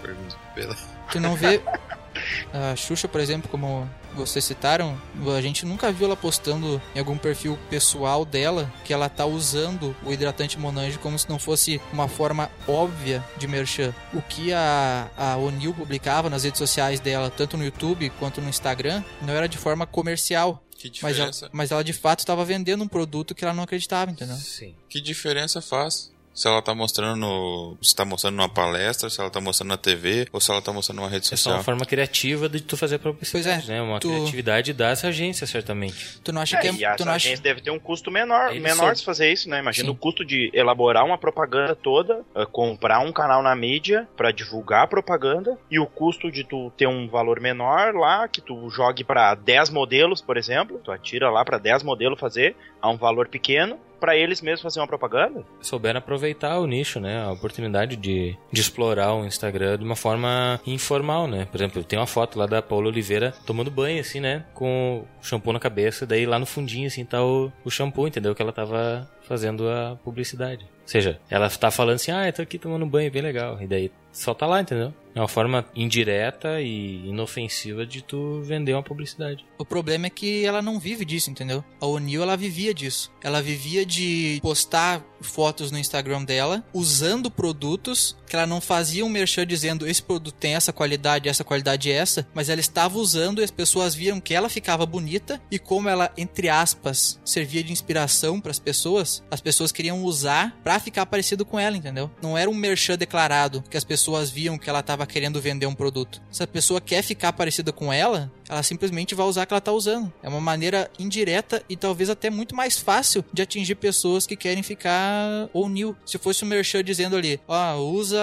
[0.56, 0.76] Pela.
[1.12, 1.62] Tu não vê
[2.54, 5.00] a Xuxa, por exemplo, como vocês citaram,
[5.36, 9.96] a gente nunca viu ela postando em algum perfil pessoal dela que ela tá usando
[10.04, 13.94] o hidratante Monange como se não fosse uma forma óbvia de merchan.
[14.14, 18.50] O que a, a O'Neill publicava nas redes sociais dela, tanto no YouTube quanto no
[18.50, 20.64] Instagram, não era de forma comercial.
[20.78, 23.64] Que Mas ela, diferença, mas ela de fato estava vendendo um produto que ela não
[23.64, 24.36] acreditava, entendeu?
[24.36, 24.76] Sim.
[24.88, 26.12] que diferença faz?
[26.38, 27.76] Se ela tá mostrando no.
[27.82, 30.72] Se tá mostrando numa palestra, se ela tá mostrando na TV, ou se ela tá
[30.72, 31.56] mostrando numa rede É só social.
[31.56, 33.82] uma forma criativa de tu fazer publicidade, Pois é, né?
[33.82, 36.20] Uma tu- criatividade das agências, certamente.
[36.24, 37.80] Tu não acha É, que e é, as tu não acha agências devem ter um
[37.80, 39.58] custo menor, Eles menor são- de fazer isso, né?
[39.60, 39.92] Imagina Sim.
[39.92, 44.84] o custo de elaborar uma propaganda toda, eh, comprar um canal na mídia pra divulgar
[44.84, 49.04] a propaganda e o custo de tu ter um valor menor lá, que tu jogue
[49.04, 53.28] pra 10 modelos, por exemplo, tu atira lá pra 10 modelos fazer a um valor
[53.28, 55.44] pequeno pra eles mesmos fazer uma propaganda.
[55.62, 57.24] Souberam aproveitar o nicho, né?
[57.24, 61.46] A oportunidade de, de explorar o Instagram de uma forma informal, né?
[61.46, 64.46] Por exemplo, tem uma foto lá da Paula Oliveira tomando banho, assim, né?
[64.54, 68.34] Com shampoo na cabeça, daí lá no fundinho, assim, tá o, o shampoo, entendeu?
[68.34, 70.64] Que ela tava fazendo a publicidade.
[70.64, 73.62] Ou seja, ela tá falando assim, ah, eu tô aqui tomando banho, bem legal.
[73.62, 74.94] E daí só tá lá, entendeu?
[75.18, 79.44] É uma forma indireta e inofensiva de tu vender uma publicidade.
[79.58, 81.66] O problema é que ela não vive disso, entendeu?
[81.82, 83.12] A O'Neill, ela vivia disso.
[83.24, 89.10] Ela vivia de postar fotos no Instagram dela, usando produtos que ela não fazia um
[89.10, 93.40] merchan dizendo esse produto tem essa qualidade, essa qualidade é essa, mas ela estava usando
[93.40, 97.72] e as pessoas viram que ela ficava bonita e como ela, entre aspas, servia de
[97.72, 102.12] inspiração para as pessoas, as pessoas queriam usar pra ficar parecido com ela, entendeu?
[102.22, 105.76] Não era um merchan declarado que as pessoas viam que ela estava querendo vender um
[105.76, 106.22] produto.
[106.32, 109.62] Se a pessoa quer ficar parecida com ela, ela simplesmente vai usar o que ela
[109.62, 110.12] tá usando.
[110.22, 114.64] É uma maneira indireta e talvez até muito mais fácil de atingir pessoas que querem
[114.64, 115.96] ficar ou new.
[116.06, 118.18] Se fosse um merchan dizendo ali, ó, usa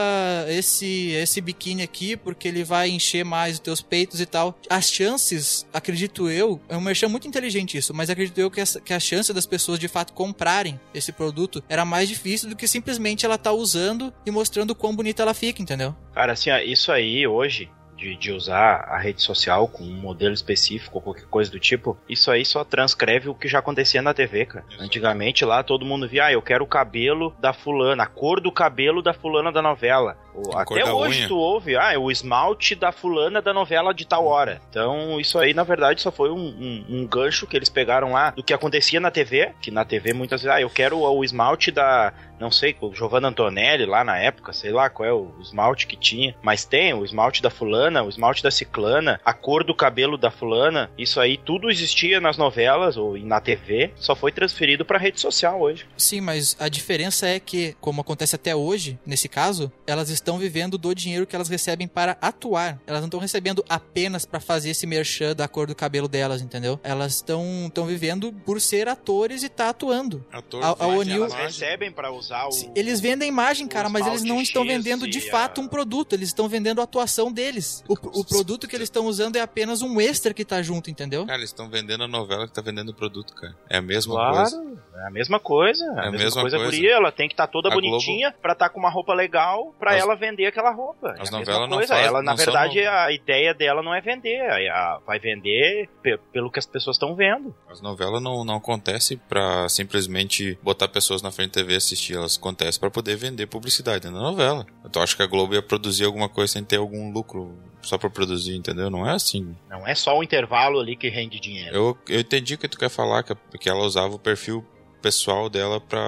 [0.48, 4.58] esse esse biquíni aqui porque ele vai encher mais os teus peitos e tal.
[4.68, 8.80] As chances, acredito eu, é um merchan muito inteligente isso, mas acredito eu que, essa,
[8.80, 12.66] que a chance das pessoas de fato comprarem esse produto era mais difícil do que
[12.66, 15.94] simplesmente ela tá usando e mostrando o quão bonita ela fica, entendeu?
[16.14, 17.68] Cara, assim, ó, isso aí hoje,
[18.04, 21.96] de, de usar a rede social com um modelo específico ou qualquer coisa do tipo,
[22.06, 24.64] isso aí só transcreve o que já acontecia na TV, cara.
[24.78, 28.52] Antigamente lá todo mundo via, ah, eu quero o cabelo da fulana, a cor do
[28.52, 30.18] cabelo da fulana da novela.
[30.34, 31.28] O- Até hoje unha.
[31.28, 34.60] tu ouve, ah, é o esmalte da fulana da novela de tal hora.
[34.70, 38.30] Então isso aí, na verdade, só foi um, um- um gancho que eles pegaram lá
[38.30, 41.70] do que acontecia na TV, que na TV muitas vezes, ah, eu quero o esmalte
[41.70, 45.30] da, não sei, com o Giovanna Antonelli lá na época, sei lá qual é o
[45.40, 49.62] esmalte que tinha, mas tem o esmalte da fulana, o esmalte da ciclana, a cor
[49.62, 54.32] do cabelo da fulana, isso aí tudo existia nas novelas ou na TV, só foi
[54.32, 55.86] transferido pra rede social hoje.
[55.96, 60.78] Sim, mas a diferença é que, como acontece até hoje, nesse caso, elas estão vivendo
[60.78, 62.80] do dinheiro que elas recebem para atuar.
[62.86, 66.80] Elas não estão recebendo apenas para fazer esse merchan da cor do cabelo delas, entendeu?
[66.82, 70.24] Elas estão estão vivendo por ser atores e tá atuando.
[70.32, 72.50] Ator, A- a O'Neill- recebem pra usar o.
[72.74, 76.28] Eles vendem imagem, cara, mas eles não estão vendendo de fato a- um produto, eles
[76.30, 77.84] estão vendendo a atuação deles.
[77.88, 81.26] O, o produto que eles estão usando é apenas um extra que tá junto, entendeu?
[81.26, 83.54] Cara, eles estão vendendo a novela que tá vendendo o produto, cara.
[83.68, 84.64] É a mesma Claro, coisa.
[84.96, 85.84] É a mesma coisa.
[85.84, 86.70] É a, mesma, mesma coisa, coisa.
[86.72, 86.92] guria.
[86.94, 90.00] Ela tem que estar toda A bonitinha pra estar com uma roupa legal pra As-
[90.02, 91.10] ela vender aquela roupa.
[91.10, 91.94] As é a mesma novelas não coisa.
[91.94, 94.34] fazem- ela, na verdade, no- a ideia dela não é vender.
[94.36, 97.54] é a- vai vender pe- pelo que as pessoas estão vendo.
[97.68, 102.14] As novelas não, não acontecem pra simplesmente botar pessoas na frente da TV e assistir.
[102.16, 104.66] Elas acontecem pra poder vender publicidade na novela.
[104.84, 108.08] Então acho que a Globo ia produzir alguma coisa sem ter algum lucro só pra
[108.08, 108.88] produzir, entendeu?
[108.90, 109.54] Não é assim.
[109.68, 111.74] Não é só o intervalo ali que rende dinheiro.
[111.74, 114.64] Eu, eu entendi o que tu quer falar, que, que ela usava o perfil
[115.04, 116.00] pessoal dela pra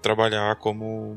[0.00, 1.14] trabalhar como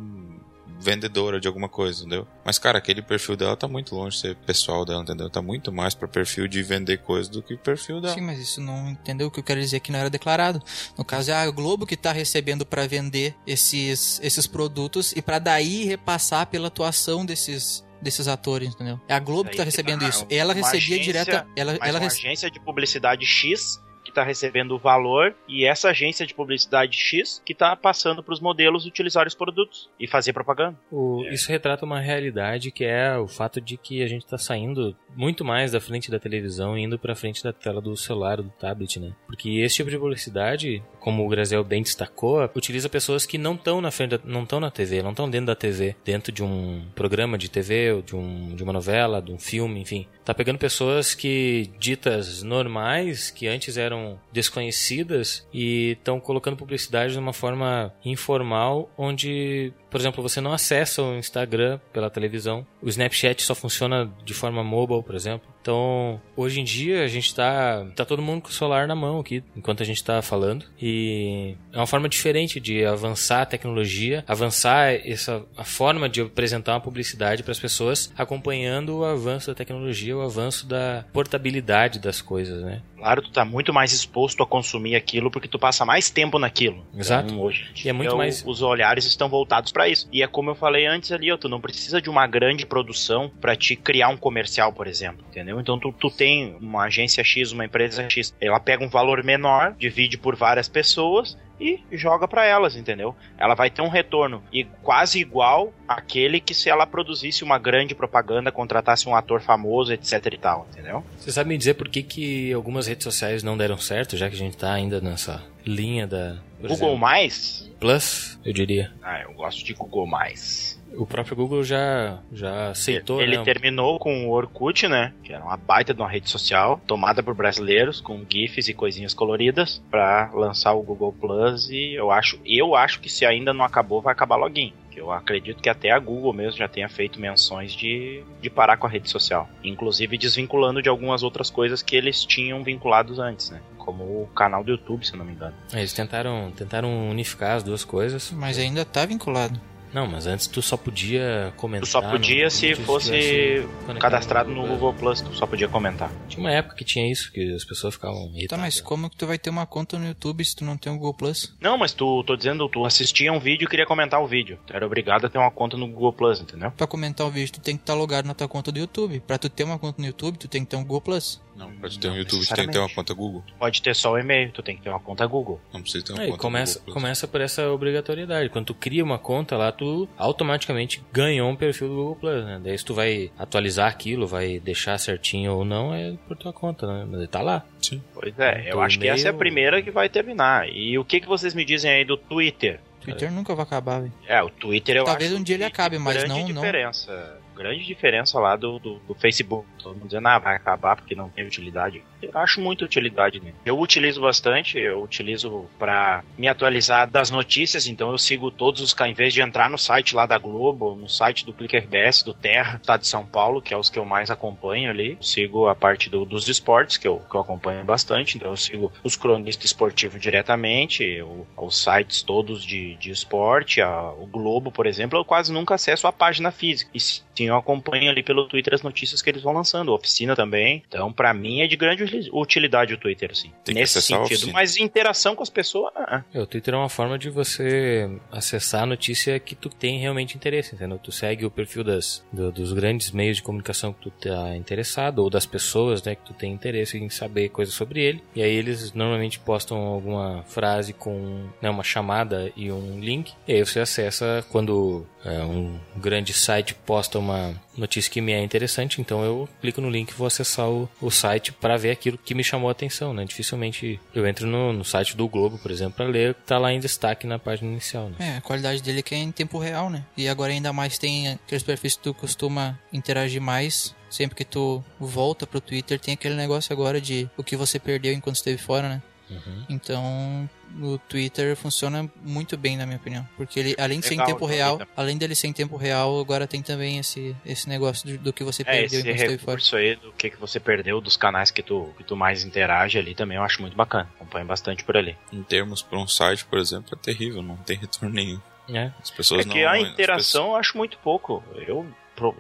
[0.79, 2.27] vendedora de alguma coisa, entendeu?
[2.45, 5.29] Mas, cara, aquele perfil dela tá muito longe de ser pessoal dela, entendeu?
[5.29, 8.13] Tá muito mais pra perfil de vender coisa do que perfil dela.
[8.13, 10.61] Sim, mas isso não entendeu o que eu quero dizer que não era declarado.
[10.97, 15.39] No caso é a Globo que tá recebendo para vender esses, esses produtos e para
[15.39, 18.99] daí repassar pela atuação desses desses atores, entendeu?
[19.07, 20.27] É a Globo que tá recebendo tá, isso.
[20.29, 24.23] Ela recebia agência- direta, ela Mas ela uma rece- agência de publicidade X que está
[24.23, 28.85] recebendo o valor e essa agência de publicidade X que está passando para os modelos
[28.85, 30.77] utilizar os produtos e fazer propaganda.
[30.89, 31.33] O- É.
[31.33, 35.43] Isso retrata uma realidade que é o fato de que a gente está saindo muito
[35.43, 38.97] mais da frente da televisão e indo para frente da tela do celular, do tablet,
[38.99, 39.11] né?
[39.25, 43.81] Porque esse tipo de publicidade, como o Grazel bem destacou, utiliza pessoas que não estão
[43.81, 46.85] na frente, da, não estão na TV, não estão dentro da TV, dentro de um
[46.95, 50.07] programa de TV, ou de, um, de uma novela, de um filme, enfim.
[50.27, 57.19] Tá pegando pessoas que ditas normais, que antes eram desconhecidas e estão colocando publicidade de
[57.19, 63.41] uma forma informal, onde, por exemplo, você não acessa o Instagram pela televisão, o Snapchat
[63.41, 65.47] só funciona de forma mobile, por exemplo.
[65.67, 69.19] Então, hoje em dia a gente tá, tá todo mundo com o celular na mão
[69.19, 74.23] aqui, enquanto a gente tá falando, e é uma forma diferente de avançar a tecnologia,
[74.25, 79.55] avançar essa a forma de apresentar uma publicidade para as pessoas, acompanhando o avanço da
[79.55, 82.81] tecnologia, o avanço da portabilidade das coisas, né?
[82.95, 86.83] Claro, tu tá muito mais exposto a consumir aquilo porque tu passa mais tempo naquilo.
[86.97, 87.27] Exato.
[87.27, 90.07] Então, hoje E é muito dia, mais- Os olhares estão voltados para isso.
[90.11, 93.29] E é como eu falei antes ali, ó, tu não precisa de uma grande produção
[93.39, 95.56] para te criar um comercial, por exemplo, entendeu?
[95.59, 99.75] Então tu, tu tem uma agência X, uma empresa X, ela pega um valor menor,
[99.77, 103.15] divide por várias pessoas e joga para elas, entendeu?
[103.37, 107.95] Ela vai ter um retorno e quase igual àquele que se ela produzisse uma grande
[107.95, 111.03] propaganda, contratasse um ator famoso, etc e tal, entendeu?
[111.17, 114.35] Você sabe me dizer por que, que algumas redes sociais não deram certo, já que
[114.35, 118.91] a gente tá ainda nessa linha da Google exemplo, Mais, Plus, eu diria.
[119.01, 120.76] ah, eu gosto de Google Mais.
[120.97, 123.43] O próprio Google já, já aceitou, Ele né?
[123.43, 125.13] terminou com o Orkut, né?
[125.23, 129.13] Que era uma baita de uma rede social, tomada por brasileiros, com GIFs e coisinhas
[129.13, 131.69] coloridas, pra lançar o Google Plus.
[131.69, 134.73] E eu acho, eu acho que se ainda não acabou, vai acabar login.
[134.89, 138.77] Que Eu acredito que até a Google mesmo já tenha feito menções de, de parar
[138.77, 139.47] com a rede social.
[139.63, 143.61] Inclusive desvinculando de algumas outras coisas que eles tinham vinculados antes, né?
[143.77, 145.53] Como o canal do YouTube, se eu não me engano.
[145.71, 148.31] Eles tentaram, tentaram unificar as duas coisas.
[148.31, 149.59] mas ainda tá vinculado.
[149.93, 151.87] Não, mas antes tu só podia comentar.
[151.87, 153.65] Tu só podia no- se tu fosse
[153.99, 156.11] cadastrado no Google Plus, tu só podia comentar.
[156.27, 158.49] Tinha uma época que tinha isso, que as pessoas ficavam irritadas.
[158.49, 160.91] Tá, mas como que tu vai ter uma conta no YouTube se tu não tem
[160.91, 161.55] o Google Plus?
[161.59, 164.59] Não, mas tu, tô dizendo, tu assistia um vídeo e queria comentar o vídeo.
[164.67, 166.71] Tu era obrigado a ter uma conta no Google Plus, entendeu?
[166.71, 169.19] Pra comentar o vídeo, tu tem que estar logado na tua conta do YouTube.
[169.21, 171.41] Pra tu ter uma conta no YouTube, tu tem que ter um Google Plus.
[171.55, 173.43] Não, pra te ter um YouTube, tu tem que ter uma conta Google.
[173.57, 175.59] Pode ter só o e-mail, tu tem que ter uma conta Google.
[175.73, 176.93] Não precisa ter uma Aí conta começa, Google Plus.
[176.93, 178.49] começa por essa obrigatoriedade.
[178.49, 182.59] Quando tu cria uma conta lá, tu automaticamente ganhou um perfil do Google Plus, né?
[182.63, 186.87] Daí se tu vai atualizar aquilo, vai deixar certinho ou não, é por tua conta,
[186.87, 187.05] né?
[187.09, 187.63] Mas ele tá lá.
[187.81, 188.01] Sim.
[188.13, 190.67] Pois é, eu acho que essa é a primeira que vai terminar.
[190.69, 192.79] E o que, que vocês me dizem aí do Twitter?
[193.01, 194.13] Twitter nunca vai acabar, velho.
[194.27, 197.37] É, o Twitter eu Talvez acho um dia ele acabe, mas grande não- não- diferença.
[197.55, 199.65] Grande diferença lá do, do, do Facebook.
[199.81, 202.03] Todo mundo dizendo, ah, vai acabar porque não tem utilidade.
[202.33, 203.55] Acho muita utilidade nele.
[203.65, 208.95] Eu utilizo bastante, eu utilizo pra me atualizar das notícias, então eu sigo todos os
[209.07, 212.33] em vez de entrar no site lá da Globo, no site do Clicker RBS, do
[212.33, 215.17] Terra, tá de São Paulo, que é os que eu mais acompanho ali.
[215.21, 218.91] Sigo a parte do- dos esportes, que eu, que eu acompanho bastante, então eu sigo
[219.03, 224.87] os cronistas esportivos diretamente, eu- os sites todos de, de esporte, a- o Globo, por
[224.87, 226.89] exemplo, eu quase nunca acesso a página física.
[226.93, 230.35] E sim, eu acompanho ali pelo Twitter as notícias que eles vão lançando, a oficina
[230.35, 230.83] também.
[230.87, 233.51] Então, pra mim é de grande utilidade o Twitter, assim.
[233.63, 234.51] Tem nesse sentido.
[234.51, 235.91] Mas interação com as pessoas.
[235.95, 236.23] ah, ah.
[236.33, 240.35] É, o Twitter é uma forma de você acessar a notícia que tu tem realmente
[240.35, 240.97] interesse, entendeu?
[240.97, 245.19] Tu segue o perfil das, do- dos grandes meios de comunicação que tu tá interessado,
[245.19, 248.23] ou das pessoas, né, que tu tem interesse em saber coisas sobre ele.
[248.35, 253.33] E aí eles normalmente postam alguma frase com né, uma chamada e um link.
[253.47, 259.01] E aí você acessa quando um grande site posta uma notícia que me é interessante,
[259.01, 262.33] então eu clico no link e vou acessar o, o site para ver aquilo que
[262.33, 263.25] me chamou a atenção, né?
[263.25, 266.79] Dificilmente eu entro no, no site do Globo, por exemplo, para ler tá lá em
[266.79, 268.15] destaque na página inicial, né?
[268.19, 270.03] É, a qualidade dele é que é em tempo real, né?
[270.15, 273.95] E agora ainda mais tem aqueles perfis que tu costuma interagir mais.
[274.09, 278.13] Sempre que tu volta pro Twitter, tem aquele negócio agora de o que você perdeu
[278.13, 279.01] enquanto esteve fora, né?
[279.29, 279.65] Uhum.
[279.69, 280.49] Então,
[280.81, 283.27] o Twitter funciona muito bem, na minha opinião.
[283.35, 285.75] Porque ele, além de ser em Legal, tempo então, real, além dele ser em tempo
[285.77, 289.75] real, agora tem também esse, esse negócio do, do que você É, perdeu esse recurso
[289.75, 293.15] aí do que, que você perdeu, dos canais que tu, que tu mais interage ali
[293.15, 294.09] também eu acho muito bacana.
[294.15, 295.15] Acompanho bastante por ali.
[295.31, 298.39] Em termos para um site, por exemplo, é terrível, não tem retorno nenhum.
[298.69, 298.91] É.
[299.01, 299.53] As pessoas É não.
[299.53, 301.43] que a as interação eu acho muito pouco.
[301.67, 301.87] Eu,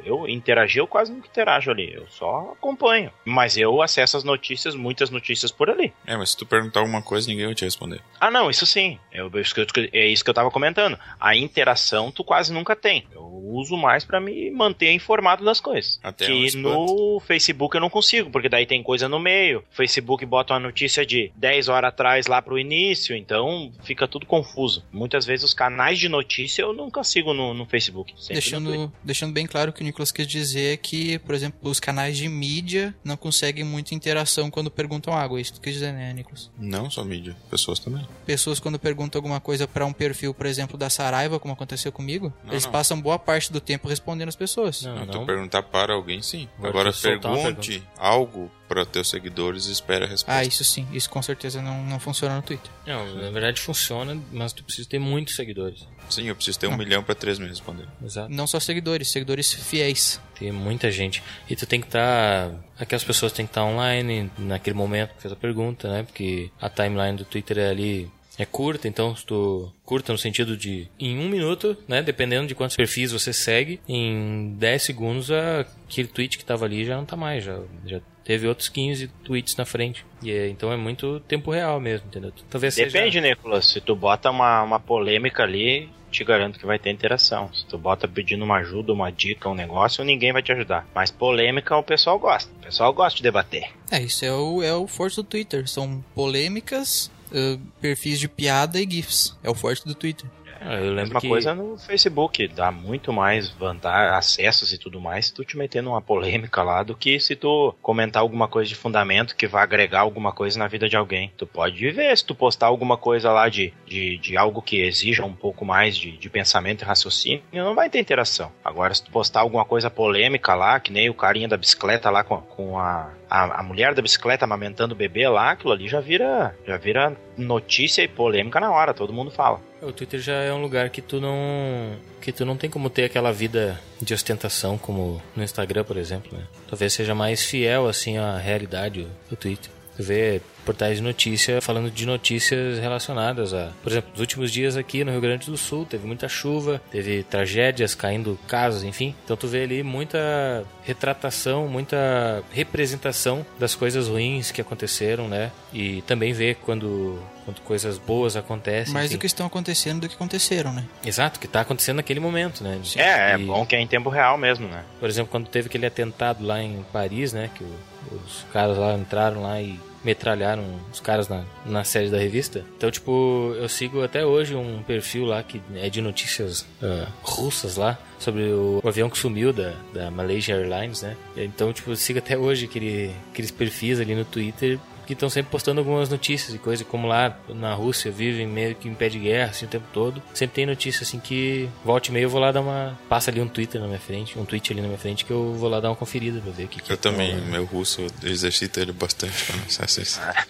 [0.05, 1.93] eu interagi, eu quase nunca interajo ali.
[1.93, 3.11] Eu só acompanho.
[3.25, 5.93] Mas eu acesso as notícias, muitas notícias por ali.
[6.05, 8.01] É, mas se tu perguntar alguma coisa, ninguém vai te responder.
[8.19, 8.99] Ah, não, isso sim.
[9.11, 10.97] Eu- isso que eu- é isso que eu tava comentando.
[11.19, 13.05] A interação tu quase nunca tem.
[13.13, 15.99] Eu uso mais pra me manter informado das coisas.
[16.03, 19.63] Até que no Facebook eu não consigo, porque daí tem coisa no meio.
[19.71, 24.83] Facebook bota uma notícia de 10 horas atrás lá pro início, então fica tudo confuso.
[24.91, 28.13] Muitas vezes os canais de notícia eu nunca sigo no, no Facebook.
[28.17, 28.41] sempre no.
[28.71, 32.17] Deixando, deixando bem claro que o Nicolas quis dizer é que, por exemplo, os canais
[32.17, 35.39] de mídia não conseguem muita interação quando perguntam água.
[35.39, 36.49] Isso tu quis dizer, né, Nicolas?
[36.57, 38.07] Não só mídia, pessoas também.
[38.25, 42.33] Pessoas quando perguntam alguma coisa pra um perfil, por exemplo, da Saraiva, como aconteceu comigo,
[42.43, 42.71] Não, eles não.
[42.71, 44.81] passam boa parte do tempo respondendo as pessoas.
[44.83, 46.47] Não, Não, tu perguntar para alguém, sim.
[46.57, 50.39] Agora Agora, pergunte algo para teus seguidores e espere a resposta.
[50.39, 50.85] Ah, isso sim.
[50.91, 52.69] Isso com certeza não, não funciona no Twitter.
[52.85, 55.87] Não, na verdade funciona, mas tu precisa ter muitos seguidores.
[56.09, 56.77] Sim, eu preciso ter um Não.
[56.77, 57.85] milhão para três me responder.
[58.03, 58.29] Exato.
[58.31, 60.19] Não só seguidores, seguidores fiéis.
[60.39, 61.21] Tem muita gente.
[61.49, 62.51] E tu tem que estar.
[62.79, 66.03] aquelas pessoas têm que estar online naquele momento que fez a pergunta, né?
[66.03, 68.09] Porque a timeline do Twitter é ali.
[68.39, 72.03] É curta, então se tu curta no sentido de em um minuto, né?
[72.03, 76.85] Dependendo de quantos perfis você segue, em 10 segundos a- aquele tweet que tava ali
[76.85, 80.05] já não tá mais, já, já teve outros 15 tweets na frente.
[80.21, 82.33] E é- então é muito tempo real mesmo, entendeu?
[82.49, 83.65] Talvez seja- Depende, Nicolas.
[83.67, 87.49] Se tu bota uma, uma polêmica ali, te garanto que vai ter interação.
[87.53, 90.85] Se tu bota pedindo uma ajuda, uma dica, um negócio, ninguém vai te ajudar.
[90.93, 92.51] Mas polêmica o pessoal gosta.
[92.59, 93.69] O pessoal gosta de debater.
[93.89, 95.65] É, isso é o, é o forte do Twitter.
[95.69, 99.37] São polêmicas, ah, perfis de piada e GIFs.
[99.43, 100.29] É o forte do Twitter.
[100.61, 104.99] Ah, eu lembro Mesma que coisa no Facebook, dá muito mais vantagem, acessos e tudo
[104.99, 108.69] mais se tu te meter numa polêmica lá do que se tu comentar alguma coisa
[108.69, 111.31] de fundamento que vai agregar alguma coisa na vida de alguém.
[111.37, 115.25] Tu pode ver se tu postar alguma coisa lá de, de, de algo que exija
[115.25, 118.51] um pouco mais de, de pensamento e raciocínio, não vai ter interação.
[118.63, 122.23] Agora, se tu postar alguma coisa polêmica lá, que nem o carinha da bicicleta lá
[122.23, 125.99] com, com a, a, a mulher da bicicleta amamentando o bebê lá, aquilo ali já
[125.99, 129.61] vira, já vira notícia e polêmica na hora, todo mundo fala.
[129.81, 133.05] O Twitter já é um lugar que tu não que tu não tem como ter
[133.05, 136.43] aquela vida de ostentação como no Instagram, por exemplo, né?
[136.67, 139.71] Talvez seja mais fiel assim à realidade o, Twitter.
[139.97, 144.77] Tu vê portais de notícia falando de notícias relacionadas a, por exemplo, nos últimos dias
[144.77, 149.15] aqui no Rio Grande do Sul teve muita chuva, teve tragédias caindo casas, enfim.
[149.25, 155.51] Então tu vê ali muita retratação, muita representação das coisas ruins que aconteceram, né?
[155.73, 158.93] E também vê quando quando coisas boas acontecem.
[158.93, 159.15] Mais enfim.
[159.15, 160.83] do que estão acontecendo do que aconteceram, né?
[161.03, 162.77] Exato, que tá acontecendo naquele momento, né?
[162.97, 164.83] É, é E, bom que é em tempo real mesmo, né?
[164.99, 167.49] Por exemplo, quando teve aquele atentado lá em Paris, né?
[167.55, 167.63] Que
[168.11, 172.63] os caras lá entraram lá e metralharam os caras na, na sede da revista.
[172.77, 177.77] Então, tipo, eu sigo até hoje um perfil lá que é de notícias ah, russas
[177.77, 181.15] lá, sobre o, o avião que sumiu da, da Malaysia Airlines, né?
[181.35, 185.49] Então, tipo, eu sigo até hoje aquele, aqueles perfis ali no Twitter que estão sempre
[185.51, 189.17] postando algumas notícias e coisa, como lá na Rússia vivem meio que em pé de
[189.17, 190.21] guerra assim, o tempo todo.
[190.33, 192.99] Sempre tem notícia assim que volta e meia eu vou lá dar uma.
[193.09, 195.53] Passa ali um Twitter na minha frente, um tweet ali na minha frente que eu
[195.53, 197.51] vou lá dar uma conferida pra ver o que, que Eu também, tá rolando.
[197.51, 199.63] meu russo eu exercito ele bastante para não.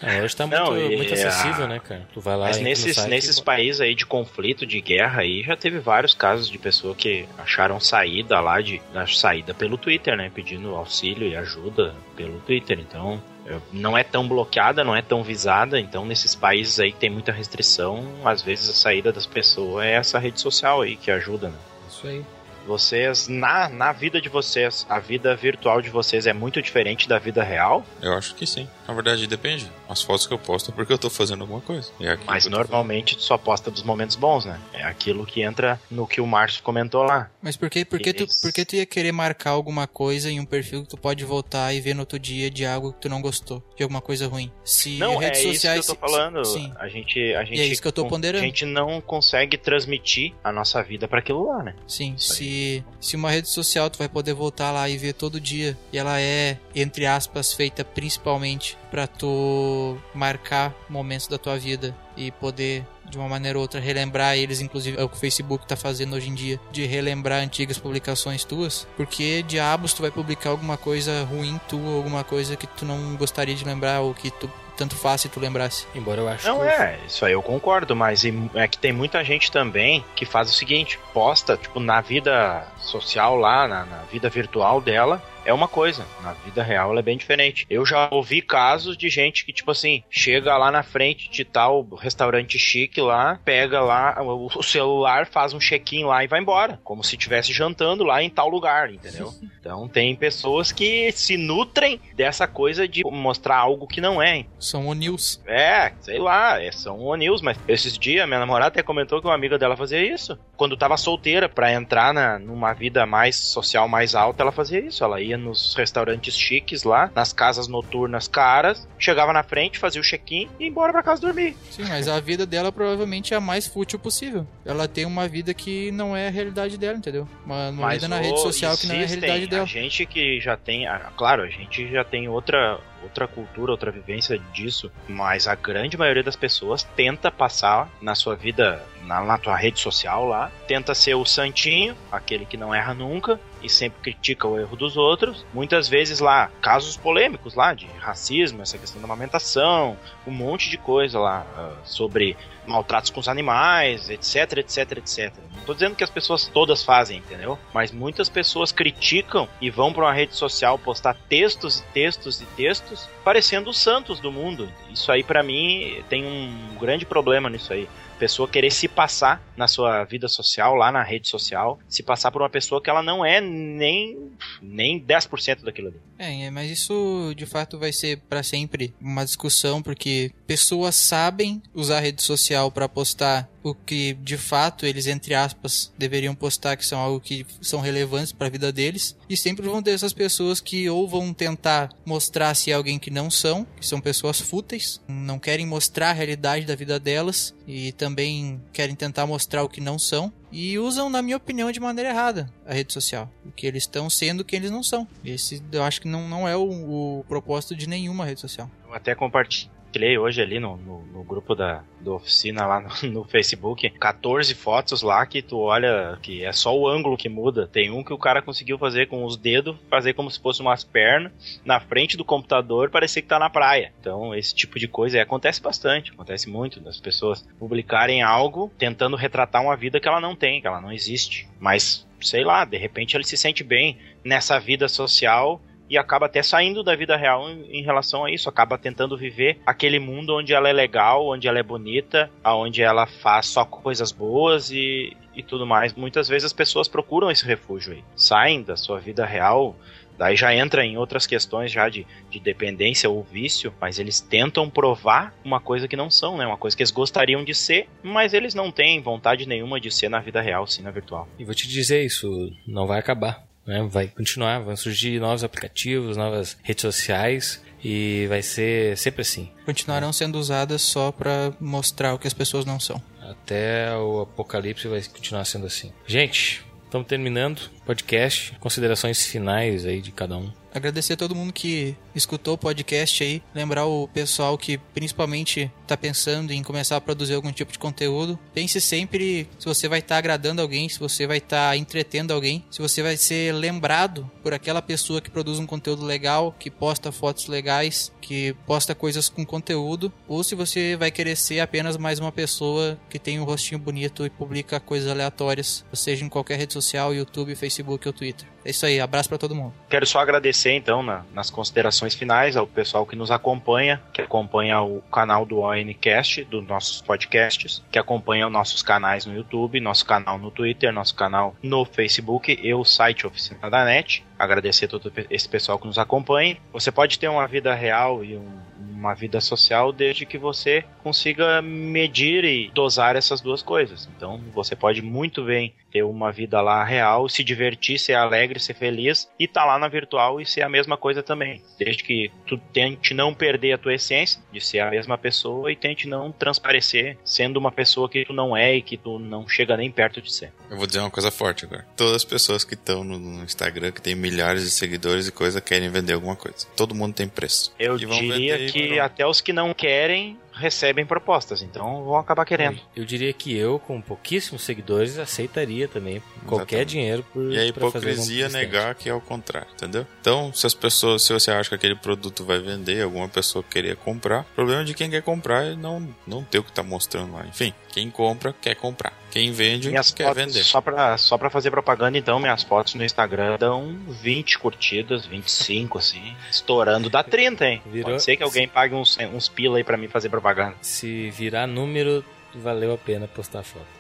[0.02, 2.08] Ah, hoje tá muito, Não, e muito a- acessível, né, cara?
[2.14, 5.44] Tu vai lá Mas nesses, site nesses e- países aí de conflito, de guerra aí,
[5.44, 10.16] já teve vários casos de pessoa que acharam saída lá de da saída pelo Twitter,
[10.18, 10.32] né?
[10.34, 12.80] Pedindo auxílio e ajuda pelo Twitter.
[12.80, 13.37] Então, é,
[13.72, 15.80] não é tão bloqueada, não é tão visada.
[15.80, 19.94] Então, nesses países aí que tem muita restrição, às vezes a saída das pessoas é
[19.94, 21.58] essa rede social aí que ajuda, né?
[21.90, 22.26] Isso aí.
[22.66, 27.18] Vocês, na, na vida de vocês, a vida virtual de vocês é muito diferente da
[27.18, 27.86] vida real?
[28.02, 28.68] Eu acho que sim.
[28.88, 29.70] Na verdade, depende.
[29.90, 31.92] As fotos que eu posto é porque eu tô fazendo alguma coisa.
[32.00, 34.60] É Mas normalmente tu só posta dos momentos bons, né?
[34.74, 37.30] É aquilo que entra no que o Márcio comentou lá.
[37.42, 40.40] Mas por que, por que, tu, por que tu ia querer marcar alguma coisa em
[40.40, 43.10] um perfil que tu pode voltar e ver no outro dia de algo que tu
[43.10, 43.62] não gostou?
[43.76, 44.52] De alguma coisa ruim?
[44.64, 46.46] Se não, redes é sociais, isso que eu tô falando.
[46.46, 46.74] Sim.
[46.78, 48.44] A gente, a gente, e é isso que eu tô ponderando.
[48.44, 51.76] A gente não consegue transmitir a nossa vida para aquilo lá, né?
[51.88, 55.78] Sim, se, se uma rede social tu vai poder voltar lá e ver todo dia
[55.92, 62.32] e ela é, entre aspas, feita principalmente para tu marcar momentos da tua vida e
[62.32, 65.76] poder de uma maneira ou outra relembrar eles, inclusive é o que o Facebook tá
[65.76, 70.78] fazendo hoje em dia, de relembrar antigas publicações tuas, porque diabos tu vai publicar alguma
[70.78, 74.96] coisa ruim tu, alguma coisa que tu não gostaria de lembrar ou que tu tanto
[74.96, 75.88] faz se tu lembrasse.
[75.96, 76.68] Embora eu acho Não que...
[76.68, 78.24] é, isso aí eu concordo, mas
[78.54, 83.36] é que tem muita gente também que faz o seguinte, posta, tipo, na vida social
[83.36, 86.06] lá, na, na vida virtual dela, é uma coisa.
[86.22, 87.66] Na vida real ela é bem diferente.
[87.70, 91.88] Eu já ouvi casos de gente que, tipo assim, chega lá na frente de tal
[91.96, 96.78] restaurante chique lá, pega lá o celular, faz um check-in lá e vai embora.
[96.84, 99.34] Como se estivesse jantando lá em tal lugar, entendeu?
[99.68, 104.46] Então tem pessoas que se nutrem dessa coisa de mostrar algo que não é.
[104.58, 105.42] São o-news.
[105.46, 109.36] É, sei lá, é, são o-news, mas esses dias minha namorada até comentou que uma
[109.36, 110.40] amiga dela fazia isso.
[110.56, 115.04] Quando tava solteira, para entrar na, numa vida mais social, mais alta, ela fazia isso.
[115.04, 120.04] Ela ia nos restaurantes chiques lá, nas casas noturnas caras, chegava na frente, fazia o
[120.04, 121.56] check-in e ia embora pra casa dormir.
[121.72, 124.46] Sim, mas a vida dela provavelmente é a mais fútil possível.
[124.66, 127.28] Ela tem uma vida que não é a realidade dela, entendeu?
[127.46, 129.64] Uma, uma vida na rede social que não é a realidade dela.
[129.64, 130.86] A gente que já tem,
[131.16, 136.24] claro, a gente já tem outra outra cultura, outra vivência disso, mas a grande maioria
[136.24, 141.16] das pessoas tenta passar na sua vida, na, na tua rede social lá, tenta ser
[141.16, 145.46] o santinho, aquele que não erra nunca, e sempre critica o erro dos outros.
[145.54, 150.78] Muitas vezes lá, casos polêmicos lá de racismo, essa questão da amamentação, um monte de
[150.78, 152.38] coisa lá uh, sobre
[152.68, 155.34] maltratos com os animais, etc, etc, etc.
[155.56, 157.58] Não tô dizendo que as pessoas todas fazem, entendeu?
[157.74, 162.46] Mas muitas pessoas criticam e vão para uma rede social postar textos e textos e
[162.46, 164.72] textos parecendo os santos do mundo.
[164.92, 167.88] Isso aí para mim tem um grande problema nisso aí
[168.18, 172.42] pessoa querer se passar na sua vida social, lá na rede social, se passar por
[172.42, 174.32] uma pessoa que ela não é nem,
[174.62, 175.98] nem 10% daquilo ali.
[176.18, 182.00] É, mas isso de fato vai ser para sempre uma discussão, porque pessoas sabem usar
[182.00, 187.00] rede social para postar o que de fato eles entre aspas deveriam postar que são
[187.00, 190.90] algo que são relevantes para a vida deles e sempre vão ter essas pessoas que
[190.90, 195.40] ou vão tentar mostrar se é alguém que não são, que são pessoas fúteis, não
[195.40, 200.00] querem mostrar a realidade da vida delas e também querem tentar mostrar o que não
[200.00, 203.30] são e usam, na minha opinião, de maneira errada a rede social.
[203.44, 205.06] Porque eles estão sendo quem eles não são.
[205.24, 208.72] Esse eu acho que não, não é o, o propósito de nenhuma rede social.
[208.86, 213.10] Eu até compartilho compartilhei hoje ali no, no, no grupo da, da oficina lá no,
[213.10, 217.68] no, Facebook 14 fotos lá que tu olha que é só o ângulo que muda.
[217.68, 220.84] Tem um que o cara conseguiu fazer com os dedos, fazer como se fosse umas
[220.84, 221.32] pernas
[221.66, 223.92] na frente do computador, parecer que tá na praia.
[224.00, 229.64] Então, esse tipo de coisa acontece bastante, acontece muito das pessoas publicarem algo tentando retratar
[229.64, 231.48] uma vida que ela não tem, que ela não existe.
[231.60, 236.42] Mas sei lá, de repente ele se sente bem nessa vida social e acaba até
[236.44, 240.54] saindo da vida real em, em, relação a isso, acaba tentando viver aquele mundo onde
[240.54, 245.42] ela é legal, onde ela é bonita, aonde ela faz só coisas boas e, e
[245.42, 245.94] tudo mais.
[245.94, 249.76] Muitas vezes as pessoas procuram esse refúgio aí, saem da sua vida real,
[250.18, 254.70] daí já entra em outras questões já de, de dependência ou vício, mas eles tentam
[254.70, 256.46] provar uma coisa que não são, né?
[256.46, 260.10] Uma coisa que eles gostariam de ser, mas eles não têm vontade nenhuma de ser
[260.10, 261.28] na vida real, sim na virtual.
[261.38, 263.88] E vou te dizer isso, não vai acabar né?
[263.90, 269.52] Vai continuar, vão surgir novos aplicativos, novas redes sociais e vai ser sempre assim.
[269.66, 273.02] Continuarão sendo usadas só para mostrar o que as pessoas não são.
[273.22, 275.92] Até o apocalipse vai continuar sendo assim.
[276.08, 278.54] Gente, estamos terminando podcast.
[278.60, 280.52] Considerações finais aí de cada um.
[280.74, 283.42] Agradecer a todo mundo que escutou o podcast aí.
[283.56, 288.38] Lembrar o pessoal que principalmente está pensando em começar a produzir algum tipo de conteúdo.
[288.54, 292.32] Pense sempre se você vai estar tá agradando alguém, se você vai estar tá entretendo
[292.32, 296.70] alguém, se você vai ser lembrado por aquela pessoa que produz um conteúdo legal, que
[296.70, 301.98] posta fotos legais, que posta coisas com conteúdo, ou se você vai querer ser apenas
[301.98, 306.60] mais uma pessoa que tem um rostinho bonito e publica coisas aleatórias, seja em qualquer
[306.60, 307.77] rede social, YouTube, Facebook
[308.08, 308.48] ou Twitter.
[308.66, 309.74] É isso aí, abraço para todo mundo.
[309.90, 314.82] Quero só agradecer então na, nas considerações finais ao pessoal que nos acompanha, que acompanha
[314.82, 320.06] o canal do ONCast, dos nossos podcasts, que acompanha os nossos canais no YouTube, nosso
[320.06, 324.26] canal no Twitter, nosso canal no Facebook e o site Oficina da Net.
[324.38, 326.58] Agradecer todo esse pessoal que nos acompanha.
[326.72, 331.62] Você pode ter uma vida real e um uma vida social desde que você consiga
[331.62, 334.10] medir e dosar essas duas coisas.
[334.16, 338.74] Então, você pode muito bem ter uma vida lá real, se divertir, ser alegre, ser
[338.74, 341.62] feliz e tá lá na virtual e ser a mesma coisa também.
[341.80, 345.76] Desde que tu tente não perder a tua essência de ser a mesma pessoa e
[345.76, 349.78] tente não transparecer sendo uma pessoa que tu não é e que tu não chega
[349.78, 350.52] nem perto de ser.
[350.70, 351.86] Eu vou dizer uma coisa forte agora.
[351.96, 355.90] Todas as pessoas que estão no Instagram, que tem milhares de seguidores e coisa, querem
[355.90, 356.68] vender alguma coisa.
[356.76, 357.74] Todo mundo tem preço.
[357.80, 362.80] Eu diria que até os que não querem recebem propostas, então vão acabar querendo.
[362.96, 366.90] Eu diria que eu, com pouquíssimos seguidores, aceitaria também qualquer Exatamente.
[366.90, 370.06] dinheiro por E a hipocrisia alguma negar que é o contrário, entendeu?
[370.22, 373.96] Então, se as pessoas, se você acha que aquele produto vai vender, alguma pessoa queria
[373.96, 376.84] comprar, o problema é de quem quer comprar é não, não ter o que tá
[376.84, 377.46] mostrando lá.
[377.48, 379.14] Enfim, quem compra, quer comprar.
[379.30, 380.64] Quem vende, Minhas quer fotos, vender.
[380.64, 385.98] Só pra, só pra fazer propaganda, então, minhas fotos no Instagram dão 20 curtidas, 25,
[385.98, 387.10] assim, estourando.
[387.10, 387.82] Dá 30, hein?
[387.86, 390.47] Virou- Pode ser que alguém pague uns, uns pila aí pra mim fazer propaganda.
[390.82, 392.24] Se virar número,
[392.56, 393.98] valeu a pena postar foto.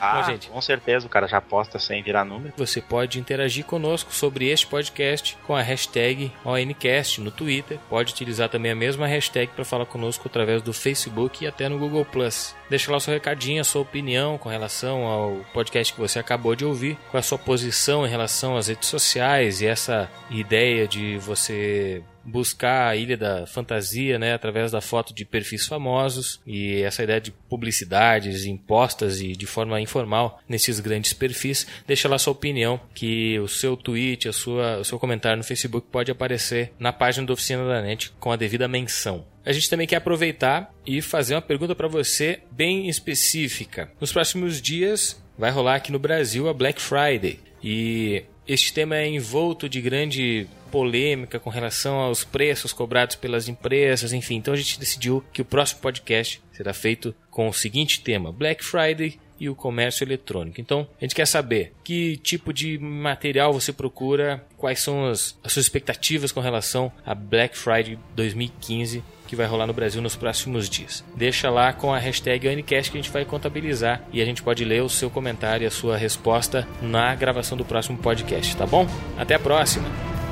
[0.00, 0.48] Ah, gente.
[0.48, 2.52] com certeza, o cara já posta sem virar número.
[2.56, 7.78] Você pode interagir conosco sobre este podcast com a hashtag ONCast no Twitter.
[7.88, 11.78] Pode utilizar também a mesma hashtag para falar conosco através do Facebook e até no
[11.78, 12.54] Google Plus.
[12.68, 16.56] Deixa lá o seu recadinho, a sua opinião com relação ao podcast que você acabou
[16.56, 21.18] de ouvir, é a sua posição em relação às redes sociais e essa ideia de
[21.18, 27.02] você buscar a ilha da fantasia, né, através da foto de perfis famosos e essa
[27.02, 31.66] ideia de publicidades impostas e de forma informal nesses grandes perfis.
[31.86, 35.88] Deixa lá sua opinião, que o seu tweet, a sua, o seu comentário no Facebook
[35.90, 39.24] pode aparecer na página da Oficina da NET com a devida menção.
[39.44, 43.90] A gente também quer aproveitar e fazer uma pergunta para você bem específica.
[44.00, 49.06] Nos próximos dias vai rolar aqui no Brasil a Black Friday e este tema é
[49.06, 54.36] envolto de grande polêmica com relação aos preços cobrados pelas empresas, enfim.
[54.36, 58.64] Então a gente decidiu que o próximo podcast será feito com o seguinte tema: Black
[58.64, 60.60] Friday e o comércio eletrônico.
[60.60, 65.52] Então, a gente quer saber que tipo de material você procura, quais são as, as
[65.52, 70.68] suas expectativas com relação a Black Friday 2015 que vai rolar no Brasil nos próximos
[70.68, 71.02] dias.
[71.16, 74.62] Deixa lá com a hashtag Unicast que a gente vai contabilizar e a gente pode
[74.62, 78.86] ler o seu comentário e a sua resposta na gravação do próximo podcast, tá bom?
[79.16, 80.31] Até a próxima!